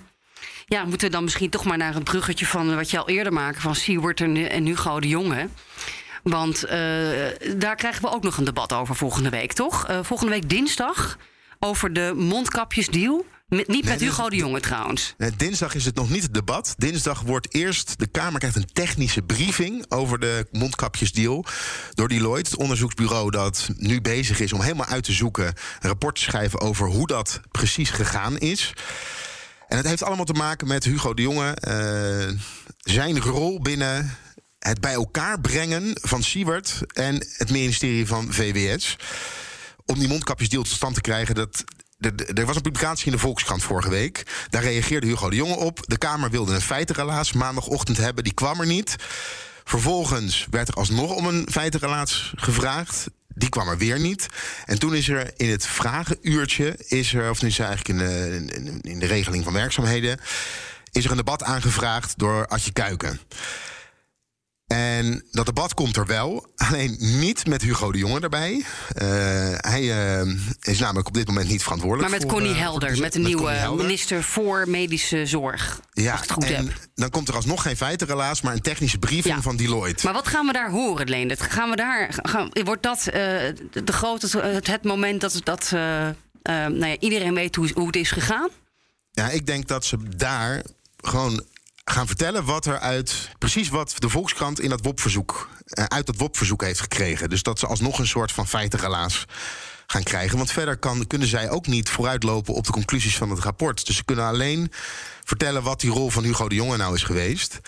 [0.65, 3.34] ja, moeten we dan misschien toch maar naar het bruggetje van wat je al eerder
[3.34, 5.47] maakte van Siewert en, en Hugo de Jonge.
[6.23, 6.77] Want eh,
[7.58, 9.88] daar krijgen we ook nog een debat over volgende week, toch?
[9.88, 11.17] Eh, volgende week dinsdag
[11.60, 13.25] over de mondkapjesdeal.
[13.54, 15.13] Met, niet met Hugo de Jonge trouwens.
[15.18, 16.74] Nee, dinsdag is het nog niet het debat.
[16.78, 21.46] Dinsdag wordt eerst de Kamer krijgt een technische briefing over de mondkapjesdeal
[21.94, 26.16] door Deloitte, het onderzoeksbureau dat nu bezig is om helemaal uit te zoeken, een rapport
[26.16, 28.74] te schrijven over hoe dat precies gegaan is.
[29.68, 32.39] En het heeft allemaal te maken met Hugo de Jonge, eh,
[32.78, 34.18] zijn rol binnen
[34.60, 38.96] het bij elkaar brengen van Siewert en het ministerie van VWS
[39.86, 41.36] om die mondkapjesdeal tot stand te krijgen.
[41.36, 41.63] Dat,
[42.36, 44.24] er was een publicatie in de Volkskrant vorige week.
[44.50, 45.80] Daar reageerde Hugo de Jonge op.
[45.86, 48.24] De Kamer wilde een feitenrelaas maandagochtend hebben.
[48.24, 48.96] Die kwam er niet.
[49.63, 53.06] Vervolgens werd er alsnog om een feitenrelaas gevraagd.
[53.36, 54.28] Die kwam er weer niet.
[54.66, 58.08] En toen is er in het vragenuurtje, is er, of nu is er eigenlijk in
[58.08, 60.20] de, in- in de regeling van werkzaamheden,
[60.92, 63.20] is er een debat aangevraagd door Adje Kuiken.
[64.67, 68.65] En dat debat komt er wel, alleen niet met Hugo de Jonge erbij.
[68.95, 69.08] Eh,
[69.58, 70.28] hij eh,
[70.62, 73.02] is namelijk op dit moment niet verantwoordelijk Maar met voor, Connie eh, voor Helder, de-
[73.02, 75.80] met de Connie nieuwe minister voor medische zorg.
[75.91, 76.76] Ja, het goed en heb.
[76.95, 80.06] dan komt er alsnog geen feitenrelaas, maar een technische briefing van Deloitte.
[80.06, 81.41] Maar wat gaan we daar horen, Leendert?
[81.41, 86.97] Gaan we daar, gaan, wordt dat de, grote, het, het moment dat, dat nou ja,
[86.99, 88.49] iedereen weet hoe, hoe het is gegaan?
[89.12, 90.63] Ja, ik denk dat ze daar
[90.97, 91.43] gewoon
[91.86, 93.30] gaan vertellen wat er uit.
[93.38, 95.50] Precies wat de Volkskrant in dat WOP-verzoek.
[95.65, 97.30] eh, uit dat WOP-verzoek heeft gekregen.
[97.30, 99.26] Dus dat ze alsnog een soort van feitenrelaas
[99.88, 100.38] gaan krijgen.
[100.38, 103.86] Want verder kan, kunnen zij ook niet vooruitlopen op de conclusies van het rapport.
[103.86, 104.72] Dus ze kunnen alleen
[105.24, 107.60] vertellen wat die rol van Hugo de Jonge nou is geweest.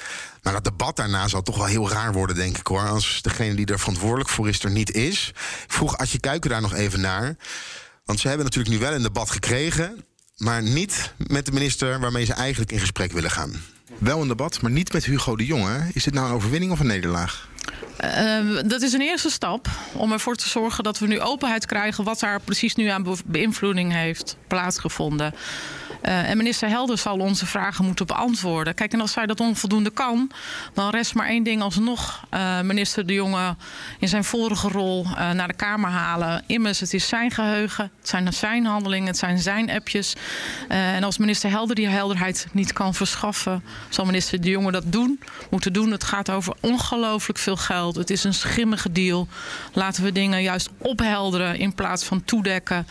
[0.41, 2.87] Maar dat debat daarna zal toch wel heel raar worden, denk ik hoor.
[2.87, 5.27] Als degene die er verantwoordelijk voor is er niet is.
[5.65, 7.35] Ik vroeg Adje Kuiken daar nog even naar.
[8.05, 10.05] Want ze hebben natuurlijk nu wel een debat gekregen.
[10.37, 13.74] Maar niet met de minister waarmee ze eigenlijk in gesprek willen gaan.
[13.97, 15.87] Wel een debat, maar niet met Hugo de Jonge.
[15.93, 17.47] Is dit nou een overwinning of een nederlaag?
[17.97, 22.03] Eh, dat is een eerste stap om ervoor te zorgen dat we nu openheid krijgen
[22.03, 25.33] wat daar precies nu aan be- beïnvloeding heeft plaatsgevonden.
[26.05, 28.73] Eh, en minister Helder zal onze vragen moeten beantwoorden.
[28.73, 30.31] Kijk, en als zij dat onvoldoende kan,
[30.73, 33.55] dan rest maar één ding alsnog eh, minister De Jonge
[33.99, 36.43] in zijn vorige rol eh, naar de Kamer halen.
[36.47, 40.15] Immers, het is zijn geheugen, het zijn zijn handelingen, het zijn zijn appjes.
[40.67, 45.19] En als minister Helder die helderheid niet kan verschaffen, zal minister De Jonge dat doen,
[45.49, 45.91] moeten doen.
[45.91, 47.95] Het gaat over ongelooflijk veel geld.
[47.95, 49.27] Het is een schimmige deal.
[49.73, 52.87] Laten we dingen juist ophelderen in plaats van toedekken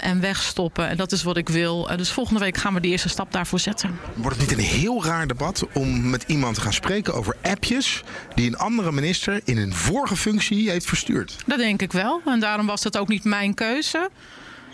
[0.00, 0.88] en wegstoppen.
[0.88, 1.88] En dat is wat ik wil.
[1.96, 3.98] Dus volgende week gaan we de eerste stap daarvoor zetten.
[4.14, 8.02] Wordt het niet een heel raar debat om met iemand te gaan spreken over appjes
[8.34, 11.36] die een andere minister in een vorige functie heeft verstuurd?
[11.46, 12.20] Dat denk ik wel.
[12.24, 14.10] En daarom was het ook niet mijn keuze.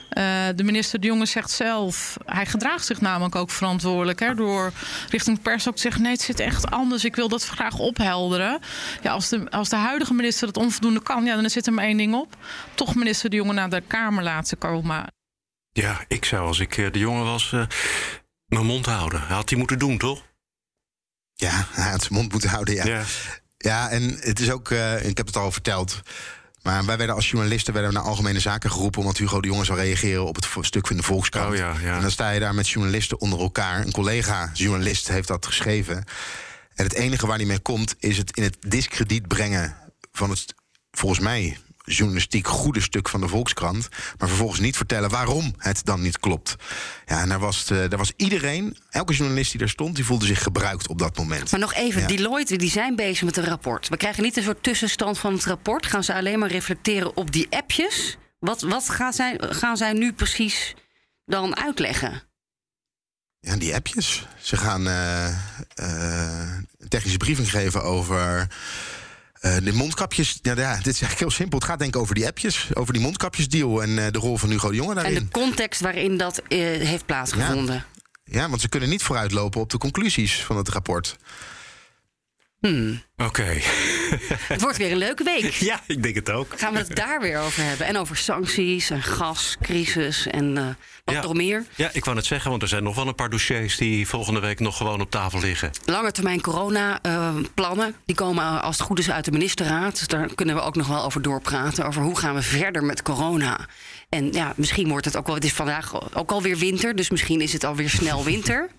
[0.09, 0.25] Eh,
[0.57, 4.21] de minister De Jonge zegt zelf, hij gedraagt zich namelijk ook verantwoordelijk.
[4.21, 4.73] Hè, door
[5.11, 7.05] richting pers ook te zeggen, nee het zit echt anders.
[7.05, 8.59] Ik wil dat graag ophelderen.
[9.03, 11.85] Ja, als, de, als de huidige minister dat onvoldoende kan, ja, dan zit er maar
[11.85, 12.37] één ding op.
[12.75, 15.21] Toch minister De Jonge naar de Kamer laten komen.
[15.73, 17.67] Ja, ik zou als ik eh, de jongen was eh,
[18.47, 19.21] mijn mond houden.
[19.21, 20.23] Had hij moeten doen, toch?
[21.35, 23.05] Ja, hij had zijn mond moeten houden, ja.
[23.57, 26.01] Ja, en het is ook, eh, ik heb het al verteld.
[26.63, 29.01] Maar wij werden als journalisten werden we naar Algemene Zaken geroepen...
[29.01, 31.51] omdat Hugo de Jonge zou reageren op het stuk van de Volkskrant.
[31.51, 31.97] Oh ja, ja.
[31.97, 33.81] En dan sta je daar met journalisten onder elkaar.
[33.81, 35.97] Een collega-journalist heeft dat geschreven.
[36.75, 39.77] En het enige waar hij mee komt is het in het discrediet brengen
[40.13, 40.55] van het,
[40.91, 43.89] volgens mij, journalistiek goede stuk van de Volkskrant.
[44.19, 46.57] Maar vervolgens niet vertellen waarom het dan niet klopt.
[47.07, 50.27] Ja, en daar was, eh, daar was iedereen, elke journalist die daar stond, die voelde
[50.27, 51.51] zich gebruikt op dat moment.
[51.51, 52.07] Maar nog even, Ja.
[52.07, 53.89] Deloitte die zijn bezig met een rapport.
[53.89, 55.87] We krijgen niet een soort tussenstand van het rapport.
[55.87, 58.17] Gaan ze alleen maar reflecteren op die appjes?
[58.39, 60.75] Wat, wat gaan, zij, gaan zij nu precies
[61.25, 62.23] dan uitleggen?
[63.41, 64.27] Ja, die appjes.
[64.41, 68.49] Ze gaan een technische briefing geven over.
[69.43, 71.59] Eh, de mondkapjes, ja, ja, dit is eigenlijk heel simpel.
[71.59, 74.51] Het gaat denk ik over die appjes, over die mondkapjesdeal en eh, de rol van
[74.51, 75.15] Hugo de Jonge En daarin.
[75.15, 77.85] de context waarin dat eh, heeft plaatsgevonden.
[78.25, 81.17] Ja, want ze kunnen niet vooruitlopen op de conclusies van het rapport.
[82.63, 83.03] Hmm.
[83.17, 83.43] Oké.
[84.53, 85.45] Het wordt weer een leuke week.
[85.71, 86.47] Ja, ik denk het ook.
[86.57, 87.87] Gaan we het daar weer over hebben?
[87.87, 90.65] En over sancties en gascrisis en eh,
[91.05, 91.23] wat Ja.
[91.23, 91.65] nog meer?
[91.75, 94.41] Ja, ik wou het zeggen, want er zijn nog wel een paar dossiers die volgende
[94.41, 95.71] week nog gewoon op tafel liggen.
[95.85, 97.95] Lange termijn corona-plannen.
[98.05, 99.99] die komen als het goed is uit de ministerraad.
[99.99, 101.87] Dus daar kunnen we ook nog wel over doorpraten.
[101.87, 103.67] Over hoe gaan we verder met corona.
[104.09, 105.35] En ja, misschien wordt het ook wel.
[105.35, 106.97] Het is vandaag ook alweer winter.
[106.97, 108.69] Dus misschien is het alweer snel winter.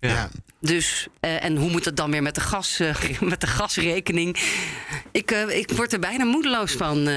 [0.00, 0.30] Ja.
[0.60, 4.36] Dus, eh, en hoe moet het dan weer met de, gas, eh, met de gasrekening?
[5.12, 7.08] Ik, eh, ik word er bijna moedeloos van.
[7.08, 7.14] eh.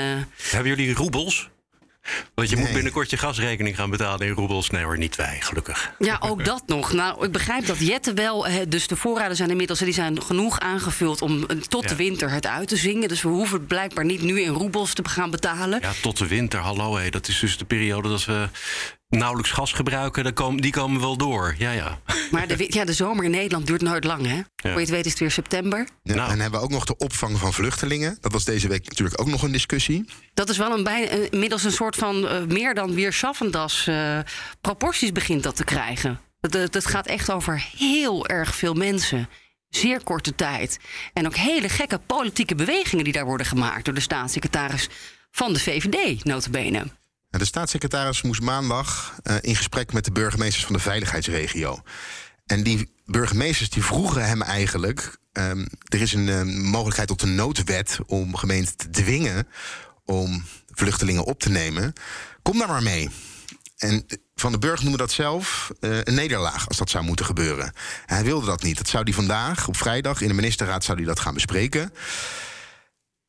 [0.51, 1.49] Hebben jullie roebels?
[2.35, 4.69] Want je moet binnenkort je gasrekening gaan betalen in roebels.
[4.69, 5.93] Nee hoor, niet wij, gelukkig.
[5.99, 6.93] Ja, ook dat nog.
[6.93, 8.47] Nou, ik begrijp dat Jette wel.
[8.67, 12.67] Dus de voorraden zijn inmiddels die zijn genoeg aangevuld om tot de winter het uit
[12.67, 13.07] te zingen.
[13.09, 15.79] Dus we hoeven het blijkbaar niet nu in roebels te gaan betalen.
[15.81, 17.09] Ja, tot de winter, hallo hé.
[17.09, 18.49] Dat is dus de periode dat we
[19.11, 20.23] nauwelijks gas gebruiken.
[20.23, 21.55] Dan komen, die komen wel door.
[21.57, 21.99] Ja, ja.
[22.31, 24.41] Maar de, ja, de zomer in Nederland duurt nooit lang, hè?
[24.55, 25.87] Voor je het weet is het weer september.
[26.03, 26.31] Ja, Nou.
[26.31, 28.17] En hebben we ook nog de opvang van vluchtelingen.
[28.21, 30.05] Dat was deze week natuurlijk ook nog een discussie.
[30.33, 34.19] Dat is wel een bij, inmiddels een soort van eh, meer dan weerschaffendas eh
[34.61, 36.19] proporties begint dat te krijgen.
[36.39, 39.29] Dat, dat, dat gaat echt over heel erg veel mensen.
[39.69, 40.79] Zeer korte tijd.
[41.13, 44.89] En ook hele gekke politieke bewegingen die daar worden gemaakt door de staatssecretaris
[45.31, 46.85] van de VVD, notabene.
[47.39, 51.81] De staatssecretaris moest maandag eh, in gesprek met de burgemeesters van de veiligheidsregio.
[52.45, 55.19] En die burgemeesters die vroegen hem eigenlijk.
[55.31, 59.47] ehm, er is een eh, mogelijkheid tot een noodwet om gemeenten te dwingen
[60.05, 61.93] om vluchtelingen op te nemen.
[62.41, 63.09] Kom daar maar mee.
[63.77, 64.05] En
[64.35, 67.73] Van den Burg noemde dat zelf eh, een nederlaag als dat zou moeten gebeuren.
[68.05, 68.77] Hij wilde dat niet.
[68.77, 71.93] Dat zou hij vandaag, op vrijdag, in de ministerraad zou hij dat gaan bespreken.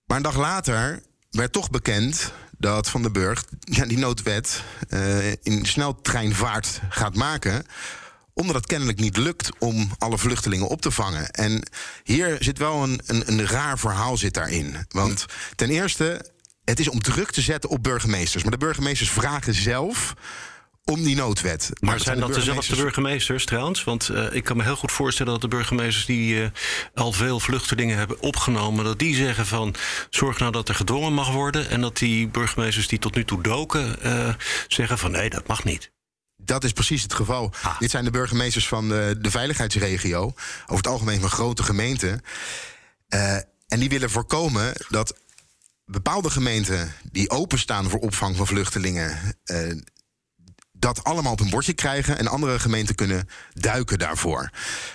[0.04, 2.32] Maar een dag later werd toch bekend
[2.62, 7.66] dat Van den Burg ja, die noodwet eh, in sneltreinvaart gaat maken
[8.34, 11.30] omdat het kennelijk niet lukt om alle vluchtelingen op te vangen.
[11.30, 11.62] En
[12.04, 14.86] hier zit wel een, een, een raar verhaal zit daarin.
[14.88, 16.32] Want ten eerste,
[16.64, 18.42] het is om druk te zetten op burgemeesters.
[18.42, 20.14] Maar de burgemeesters vragen zelf
[20.84, 21.70] om die noodwet.
[21.80, 23.84] Maar zijn de dat dezelfde burgemeesters- burgemeesters trouwens?
[23.84, 26.50] Want eh, ik kan me heel goed voorstellen dat de burgemeesters die eh,
[26.94, 29.74] al veel vluchtelingen hebben opgenomen, dat die zeggen van
[30.10, 31.68] zorg nou dat er gedwongen mag worden.
[31.68, 34.34] En dat die burgemeesters die tot nu toe doken, eh,
[34.68, 35.90] zeggen van nee, dat mag niet.
[36.36, 37.52] Dat is precies het geval.
[37.78, 40.22] Dit zijn de burgemeesters van de, de veiligheidsregio.
[40.62, 42.22] Over het algemeen van grote gemeenten.
[43.68, 45.14] En die willen voorkomen dat
[45.84, 49.36] bepaalde gemeenten die openstaan voor opvang van vluchtelingen.
[49.44, 49.72] eh,
[50.82, 54.50] dat allemaal op een bordje krijgen en andere gemeenten kunnen duiken daarvoor.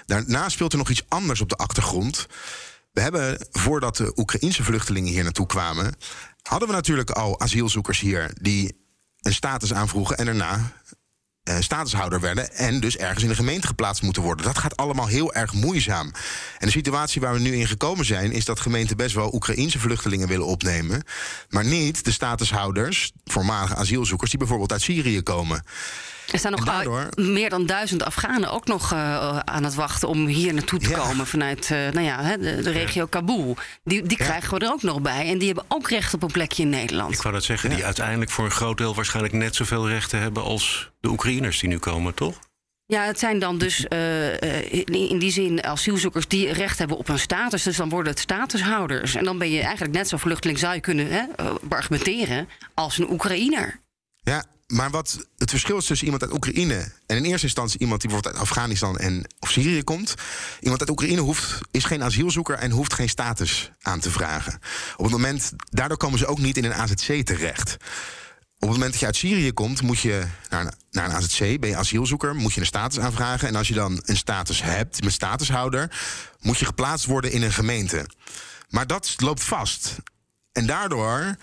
[0.05, 2.27] Daarna speelt er nog iets anders op de achtergrond.
[2.91, 5.95] We hebben, voordat de Oekraïnse vluchtelingen hier naartoe kwamen,
[6.41, 8.85] hadden we natuurlijk al asielzoekers hier die
[9.21, 10.71] een status aanvroegen en daarna
[11.47, 14.45] eh, statushouder werden en dus ergens in de gemeente geplaatst moeten worden.
[14.45, 16.11] Dat gaat allemaal heel erg moeizaam.
[16.57, 19.79] En de situatie waar we nu in gekomen zijn, is dat gemeenten best wel Oekraïnse
[19.79, 21.03] vluchtelingen willen opnemen,
[21.49, 25.63] maar niet de statushouders, voormalige asielzoekers, die bijvoorbeeld uit Syrië komen.
[26.31, 30.07] Er staan nog daardoor- uh, meer dan duizend Afghanen ook nog uh, aan het wachten
[30.07, 30.97] om hier naartoe te Ja.
[30.97, 33.57] komen vanuit uh, nou ja, hè, de, de regio Kabul.
[33.83, 35.27] Die, die krijgen we er ook nog bij.
[35.29, 37.13] En die hebben ook recht op een plekje in Nederland.
[37.13, 40.43] Ik wou dat zeggen, die uiteindelijk voor een groot deel waarschijnlijk net zoveel rechten hebben
[40.43, 42.39] als de Oekraïners die nu komen, toch?
[42.85, 44.33] Ja, het zijn dan dus uh,
[44.71, 47.63] in, in die zin asielzoekers die recht hebben op een status.
[47.63, 49.15] Dus dan worden het statushouders.
[49.15, 51.23] En dan ben je eigenlijk net zo vluchteling, zou je kunnen hè,
[51.69, 53.79] argumenteren, als een Oekraïner.
[54.21, 58.01] Ja, maar wat het verschil is tussen iemand uit Oekraïne en in eerste instantie iemand
[58.01, 60.13] die bijvoorbeeld uit Afghanistan en of Syrië komt.
[60.59, 64.59] Iemand uit Oekraïne hoeft, is geen asielzoeker en hoeft geen status aan te vragen.
[64.95, 67.77] Op het moment, daardoor komen ze ook niet in een AZC terecht.
[68.59, 71.59] Op het moment dat je uit Syrië komt, moet je naar een, naar een AZC,
[71.59, 73.47] ben je asielzoeker, moet je een status aanvragen.
[73.47, 75.97] En als je dan een status hebt, met statushouder,
[76.39, 78.05] moet je geplaatst worden in een gemeente.
[78.69, 79.95] Maar dat loopt vast.
[80.51, 81.35] En daardoor,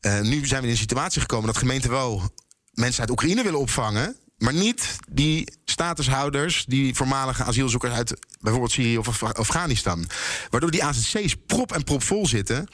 [0.00, 2.30] uh, nu zijn we in een situatie gekomen dat gemeenten wel
[2.76, 8.98] mensen uit Oekraïne willen opvangen, maar niet die statushouders, die voormalige asielzoekers uit bijvoorbeeld Syrië
[8.98, 10.06] of Af- Afghanistan.
[10.50, 12.66] Waardoor die AZC's prop en prop vol zitten.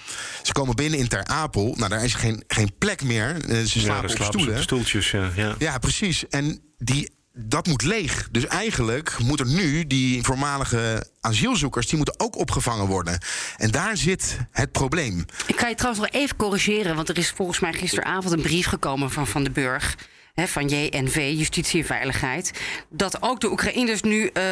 [0.43, 1.75] Ze komen binnen in Ter Apel.
[1.79, 3.37] Nou, daar is geen, geen plek meer.
[3.45, 4.57] Eh, Ze Ja, slapen daar op stoelen.
[4.57, 5.31] op stoeltjes, ja.
[5.37, 5.55] ja.
[5.59, 6.29] Ja, precies.
[6.29, 8.29] En die, dat moet leeg.
[8.31, 11.87] Dus eigenlijk moeten nu die voormalige asielzoekers...
[11.87, 13.19] die moeten ook opgevangen worden.
[13.57, 15.25] En daar zit het probleem.
[15.47, 18.67] Ik ga je trouwens nog even corrigeren, want er is volgens mij gisteravond een brief
[18.67, 19.97] gekomen van Van den Burg.
[20.33, 22.53] Hè, van JNV, Justitie en Veiligheid.
[22.89, 24.45] Dat ook de Oekraïners nu eh,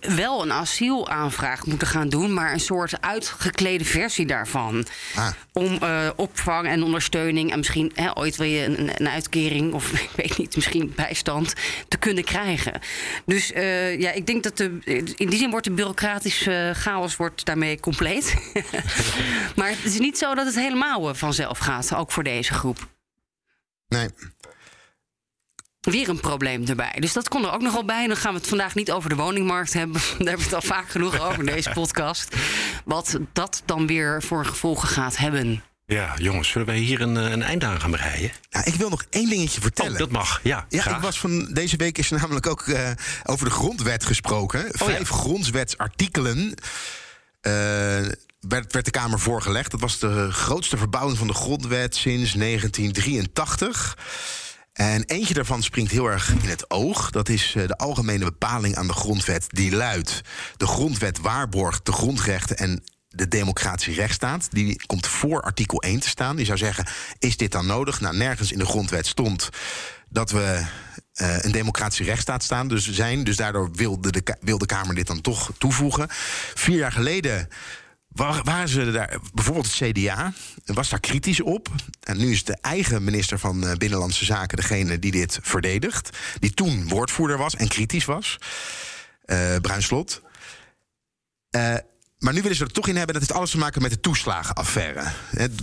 [0.00, 2.34] wel een asielaanvraag moeten gaan doen.
[2.34, 4.86] maar een soort uitgeklede versie daarvan.
[5.14, 5.28] Ah.
[5.52, 9.72] Om eh, opvang en ondersteuning en misschien hè, ooit wil je een, een uitkering.
[9.72, 11.54] of ik weet niet, misschien bijstand
[11.88, 12.80] te kunnen krijgen.
[13.24, 14.78] Dus eh, ja, ik denk dat de,
[15.16, 18.34] in die zin wordt de bureaucratische chaos wordt daarmee compleet.
[19.56, 22.88] maar het is niet zo dat het helemaal vanzelf gaat, ook voor deze groep.
[23.88, 24.08] Nee.
[25.86, 26.96] Weer een probleem erbij.
[27.00, 28.06] Dus dat kon er ook nog wel bij.
[28.06, 30.00] Dan gaan we het vandaag niet over de woningmarkt hebben.
[30.00, 32.36] Daar hebben we het al vaak genoeg over in deze podcast.
[32.84, 35.62] Wat dat dan weer voor gevolgen gaat hebben.
[35.86, 38.32] Ja, jongens, zullen wij hier een, eh, een einde aan gaan breien?
[38.48, 39.92] Ja, ik wil nog één dingetje vertellen.
[39.92, 40.66] Oh, dat mag, ja.
[40.68, 40.96] Ja, graag.
[40.96, 42.90] ik was van deze week is er namelijk ook eh,
[43.24, 44.64] over de grondwet gesproken.
[44.70, 46.54] Vijf grondwetsartikelen.
[47.40, 47.52] eh,
[48.40, 49.70] werd, werd de Kamer voorgelegd.
[49.70, 53.96] Dat was de grootste verbouwing van de grondwet sinds 1983.
[54.76, 57.10] En eentje daarvan springt heel erg in het oog.
[57.10, 59.46] Dat is eh, de algemene bepaling aan de grondwet.
[59.48, 60.20] Die luidt:
[60.56, 64.48] De grondwet waarborgt de grondrechten en de democratische rechtsstaat.
[64.50, 66.36] Die komt voor artikel 1 te staan.
[66.36, 66.86] Die zou zeggen:
[67.18, 68.00] Is dit dan nodig?
[68.00, 69.48] Nou, nergens in de grondwet stond
[70.08, 70.62] dat we
[71.12, 73.24] eh, een democratische rechtsstaat staan, dus zijn.
[73.24, 76.06] Dus daardoor wilde de, Ka- wil de Kamer dit dan toch toevoegen.
[76.54, 77.48] Vier jaar geleden
[78.16, 80.32] wa- waren ze daar, bijvoorbeeld het CDA,
[80.64, 81.68] was daar kritisch op.
[82.02, 86.18] En nu is de eigen minister van eh, Binnenlandse Zaken degene die dit verdedigt.
[86.40, 88.38] Die toen woordvoerder was en kritisch was.
[89.24, 90.22] eh Bruin Slot.
[92.18, 93.14] Eh, maar nu willen ze er toch in hebben.
[93.14, 95.02] Dat heeft alles te maken met de toeslagenaffaire.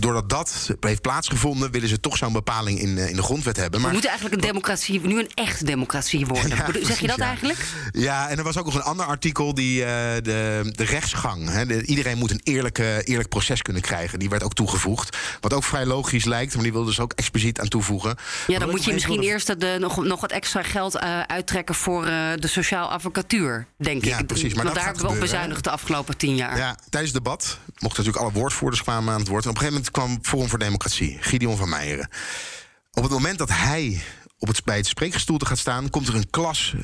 [0.00, 3.74] Doordat dat heeft plaatsgevonden, willen ze toch zo'n bepaling in, eh, in de grondwet hebben.
[3.74, 6.42] We Maar moeten eigenlijk een democratie, nu een echte democratie worden.
[6.54, 7.24] Ja, zeg je dat ja.
[7.26, 7.58] eigenlijk?
[7.90, 11.50] Ja, en er was ook nog een ander artikel, die, eh, de, de rechtsgang.
[11.62, 14.18] De- iedereen moet een eerlijke, eerlijk proces kunnen krijgen.
[14.18, 15.16] Die werd ook toegevoegd.
[15.40, 18.16] Wat ook vrij logisch lijkt, maar die wilden ze ook expliciet aan toevoegen.
[18.46, 22.06] Ja, dan moet je misschien eerst de, nog, nog wat extra geld eh, uittrekken voor
[22.06, 24.26] eh, de sociaal advocatuur, denk Ja, ik.
[24.26, 26.43] precies, maar Want daar hebben we op bezuinigd de afgelopen tien jaar.
[26.56, 29.44] Ja, tijdens het debat mochten natuurlijk alle woordvoerders kwamen aan het woord.
[29.44, 32.08] En op een gegeven moment kwam Forum voor Democratie, Gideon van Meijeren.
[32.92, 34.02] Op het moment dat hij
[34.38, 36.74] op het, bij het spreekgestoelte gaat staan, komt er een klas.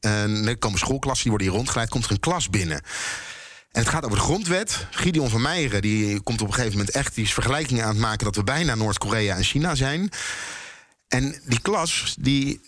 [0.00, 2.82] En er komen schoolklassen, die worden hier rondgeleid, komt er een klas binnen.
[3.70, 4.86] En het gaat over de grondwet.
[4.90, 7.98] Gideon van Meijeren die komt op een gegeven moment echt die is vergelijkingen aan het
[7.98, 10.10] maken dat we bijna Noord-Korea en China zijn.
[11.08, 12.60] En die klas, die,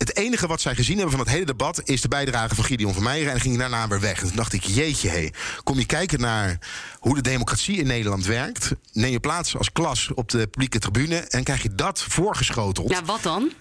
[0.00, 2.94] het enige wat zij gezien hebben van het hele debat is de bijdrage van Gideon
[2.94, 3.32] van Meijeren.
[3.32, 4.20] En ging daarna weer weg.
[4.20, 5.28] En toen dacht ik, jeetje, hé,
[5.64, 6.58] kom je kijken naar
[6.98, 8.70] hoe de democratie in Nederland werkt.
[8.92, 12.90] Neem je plaats als klas op de publieke tribune en krijg je dat voorgeschoteld.
[12.90, 13.52] Ja, wat dan?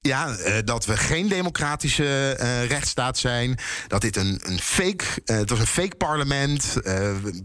[0.00, 3.58] Ja, eh, dat we geen democratische eh, rechtsstaat zijn.
[3.86, 5.04] Dat dit een, een fake.
[5.24, 6.72] eh, het was een fake parlement.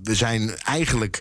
[0.04, 1.20] We zijn eigenlijk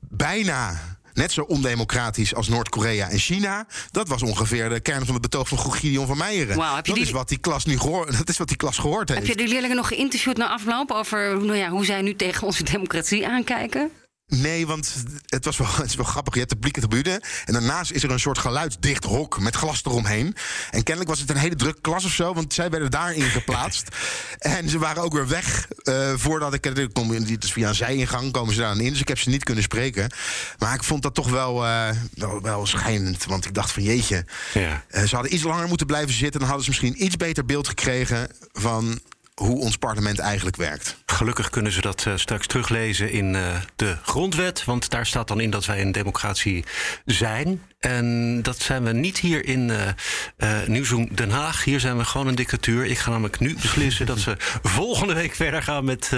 [0.00, 0.80] bijna.
[1.18, 3.66] Net zo ondemocratisch als Noord-Korea en China.
[3.90, 6.56] Dat was ongeveer de kern van het betoog van Gideon van Meijeren.
[6.56, 9.26] Dat, die- is wat die klas nu gehoord, dat is wat die klas gehoord heeft.
[9.26, 12.46] Heb je de leerlingen nog geïnterviewd na afloop over nou ja, hoe zij nu tegen
[12.46, 13.90] onze democratie aankijken?
[14.28, 14.94] Nee, want
[15.26, 16.32] het, was wel, het is wel grappig.
[16.34, 17.22] Je hebt de publieke tribune.
[17.44, 20.36] En daarnaast is er een soort geluidsdicht hok met glas eromheen.
[20.70, 22.34] En kennelijk was het een hele drukke klas of zo.
[22.34, 23.88] Want zij werden daarin geplaatst.
[24.38, 26.66] en ze waren ook weer weg eh, voordat ik...
[26.66, 28.90] er kom- Het is via een zijingang komen ze daar aan in.
[28.90, 30.12] Dus ik heb ze niet kunnen spreken.
[30.58, 33.24] Maar ik vond dat toch wel, eh, wel, wel schijnend.
[33.24, 34.24] Want ik dacht van jeetje.
[34.54, 34.84] Ja.
[34.88, 36.40] eh, ze hadden iets langer moeten blijven zitten.
[36.40, 38.28] Dan hadden ze misschien iets beter beeld gekregen...
[38.52, 39.00] van
[39.34, 40.96] hoe ons parlement eigenlijk werkt.
[41.18, 44.64] Gelukkig kunnen ze dat eh, straks teruglezen in eh, de grondwet.
[44.64, 46.64] Want daar staat dan in dat wij een democratie
[47.04, 47.62] zijn.
[47.78, 49.88] En dat zijn we niet hier in eh
[50.36, 51.64] eh, Nieuwsroom Den Haag.
[51.64, 52.86] Hier zijn we gewoon een dictatuur.
[52.86, 56.10] Ik ga namelijk nu beslissen dat ze volgende week verder gaan met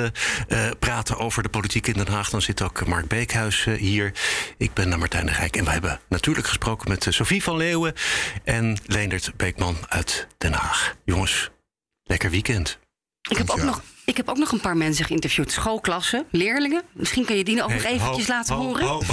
[0.78, 2.30] praten over de politiek in Den Haag.
[2.30, 4.12] Dan zit ook Mark Beekhuis hier.
[4.57, 5.57] Ik ben Martijn de Rijk.
[5.57, 7.94] En we hebben natuurlijk gesproken met Sophie van Leeuwen
[8.44, 10.96] en Leendert Beekman uit Den Haag.
[11.05, 11.51] Jongens,
[12.03, 12.78] lekker weekend.
[13.30, 13.82] Ik heb ook nog.
[14.11, 15.52] Ik heb ook nog een paar mensen geïnterviewd.
[15.52, 16.82] Schoolklassen, leerlingen.
[16.92, 18.86] Misschien kan je die ook nog Hey, eventjes ho, laten ho, horen.
[18.86, 19.02] ho.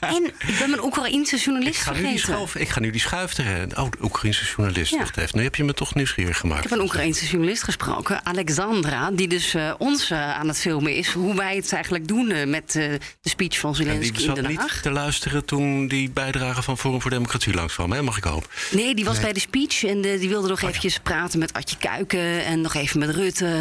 [0.00, 2.34] En ik ben mijn Oekraïense journalist Ik ga, nu die vergeten.
[2.34, 3.76] schoof, ik ga nu die schuif erin.
[3.78, 4.92] Oh, de Oekraïnse journalist.
[4.92, 4.98] Ja.
[4.98, 5.36] Wacht even.
[5.38, 6.64] Nu heb je me toch nieuwsgierig gemaakt.
[6.64, 10.94] Ik heb een Oekraïense journalist gesproken, Alexandra, die dus eh, ons eh, aan het filmen
[10.96, 11.08] is.
[11.08, 14.44] Hoe wij het eigenlijk doen eh, met de speech van En Zelensky die in Den
[14.56, 14.72] Haag.
[14.72, 18.02] niet te luisteren toen die bijdrage van Forum voor Democratie langskwam, hè?
[18.02, 18.48] mag ik hopen.
[18.70, 19.22] Nee, die was Nee.
[19.24, 22.60] bij de speech en de- die wilde Oh nog eventjes praten met Adje Kuiken en
[22.60, 23.57] nog even met Rutte.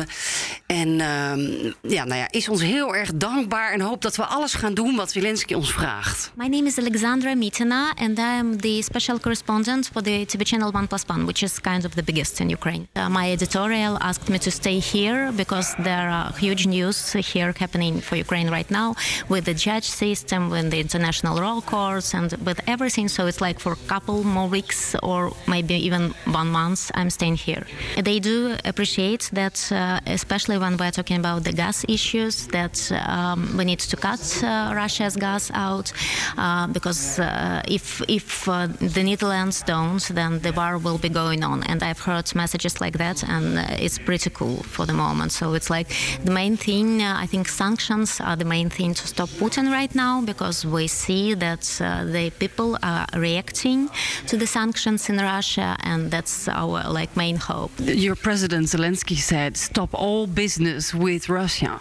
[0.65, 4.53] En ehm, ja, nou ja, is ons heel erg dankbaar en hoopt dat we alles
[4.53, 6.31] gaan doen wat Zelensky ons vraagt.
[6.35, 10.71] My name is Alexandra Mitina, and I am the special correspondent for the TV channel
[10.71, 12.87] One Plus One, which is kind of the biggest in Ukraine.
[12.93, 16.97] Uh, my editorial asked me to stay here because there are huge news
[17.33, 18.95] here happening for Ukraine right now
[19.29, 23.07] with the judge system, with the international law courts, and with everything.
[23.07, 27.37] So it's like for a couple more weeks or maybe even one month, I'm staying
[27.37, 27.63] here.
[28.09, 29.75] They do appreciate that, uh,
[30.05, 34.71] especially when we're talking about the gas issues, that um, we need to cut uh,
[34.75, 35.91] Russia's gas out
[36.37, 41.43] uh, because uh, if if uh, the Netherlands don't, then the war will be going
[41.43, 41.63] on.
[41.63, 45.31] And I've heard messages like that, and uh, it's pretty cool for the moment.
[45.31, 45.87] So it's like
[46.23, 47.01] the main thing.
[47.01, 50.87] Uh, I think sanctions are the main thing to stop Putin right now because we
[50.87, 53.89] see that uh, the people are reacting
[54.27, 57.71] to the sanctions in Russia, and that's our like main hope.
[57.79, 61.73] Your president Zelensky said, "Stop all business with Russia,"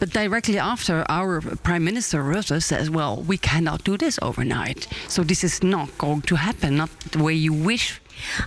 [0.00, 4.88] but directly after, our prime minister Rutte says, "Well, we cannot do this overnight.
[5.06, 6.70] So this is not going to happen.
[6.76, 8.00] Not the way you wish."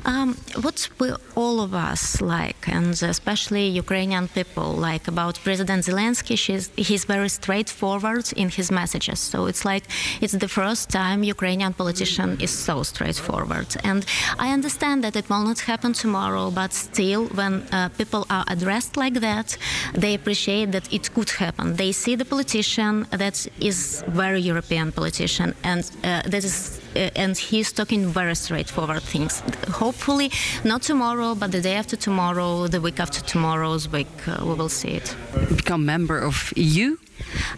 [0.05, 6.36] Um, what we all of us like, and especially Ukrainian people, like about President Zelensky,
[6.76, 9.19] he's very straightforward in his messages.
[9.19, 9.84] So it's like
[10.22, 13.76] it's the first time Ukrainian politician is so straightforward.
[13.84, 14.05] And
[14.39, 18.97] I understand that it will not happen tomorrow, but still, when uh, people are addressed
[18.97, 19.57] like that,
[19.93, 21.76] they appreciate that it could happen.
[21.76, 27.71] They see the politician that is very European politician, and uh, that is and he's
[27.71, 29.41] talking very straightforward things.
[29.69, 30.31] Hopefully,
[30.63, 34.69] not tomorrow, but the day after tomorrow, the week after tomorrow's week, uh, we will
[34.69, 35.15] see it.
[35.55, 36.97] Become member of EU.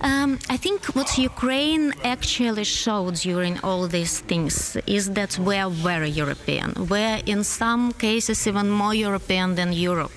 [0.02, 5.70] Um, I think what Ukraine actually showed during all these things is that we are
[5.70, 6.74] very European.
[6.90, 10.12] We're in some cases even more European than Europe.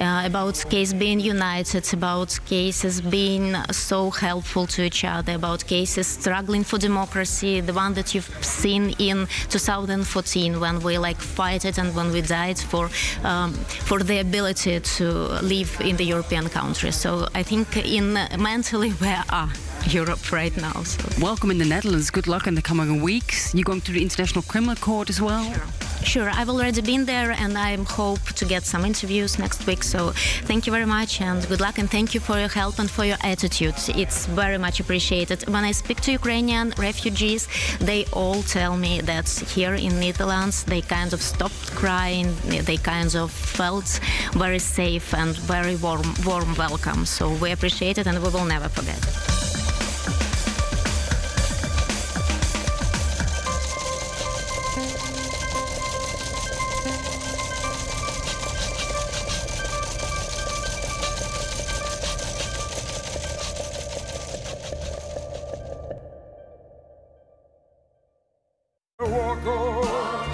[0.00, 6.06] Uh, about case being united, about cases being so helpful to each other, about cases
[6.06, 11.78] struggling for democracy, the one that you've seen in 2014 when we like fight it
[11.78, 12.90] and when we died for
[13.24, 13.52] um,
[13.88, 15.04] for the ability to
[15.42, 16.92] live in the European country.
[16.92, 19.50] So I think in mentally we are
[19.86, 20.82] Europe right now.
[20.82, 21.02] So.
[21.20, 22.10] Welcome in the Netherlands.
[22.10, 23.54] Good luck in the coming weeks.
[23.54, 25.44] You're going to the International Criminal Court as well?
[26.04, 29.82] Sure, I've already been there and I hope to get some interviews next week.
[29.82, 30.12] So
[30.44, 33.04] thank you very much and good luck and thank you for your help and for
[33.04, 33.74] your attitude.
[33.88, 35.46] It's very much appreciated.
[35.48, 37.46] When I speak to Ukrainian refugees,
[37.78, 43.14] they all tell me that here in Netherlands they kind of stopped crying, they kind
[43.14, 44.00] of felt
[44.32, 47.04] very safe and very warm warm welcome.
[47.04, 49.47] So we appreciate it and we will never forget.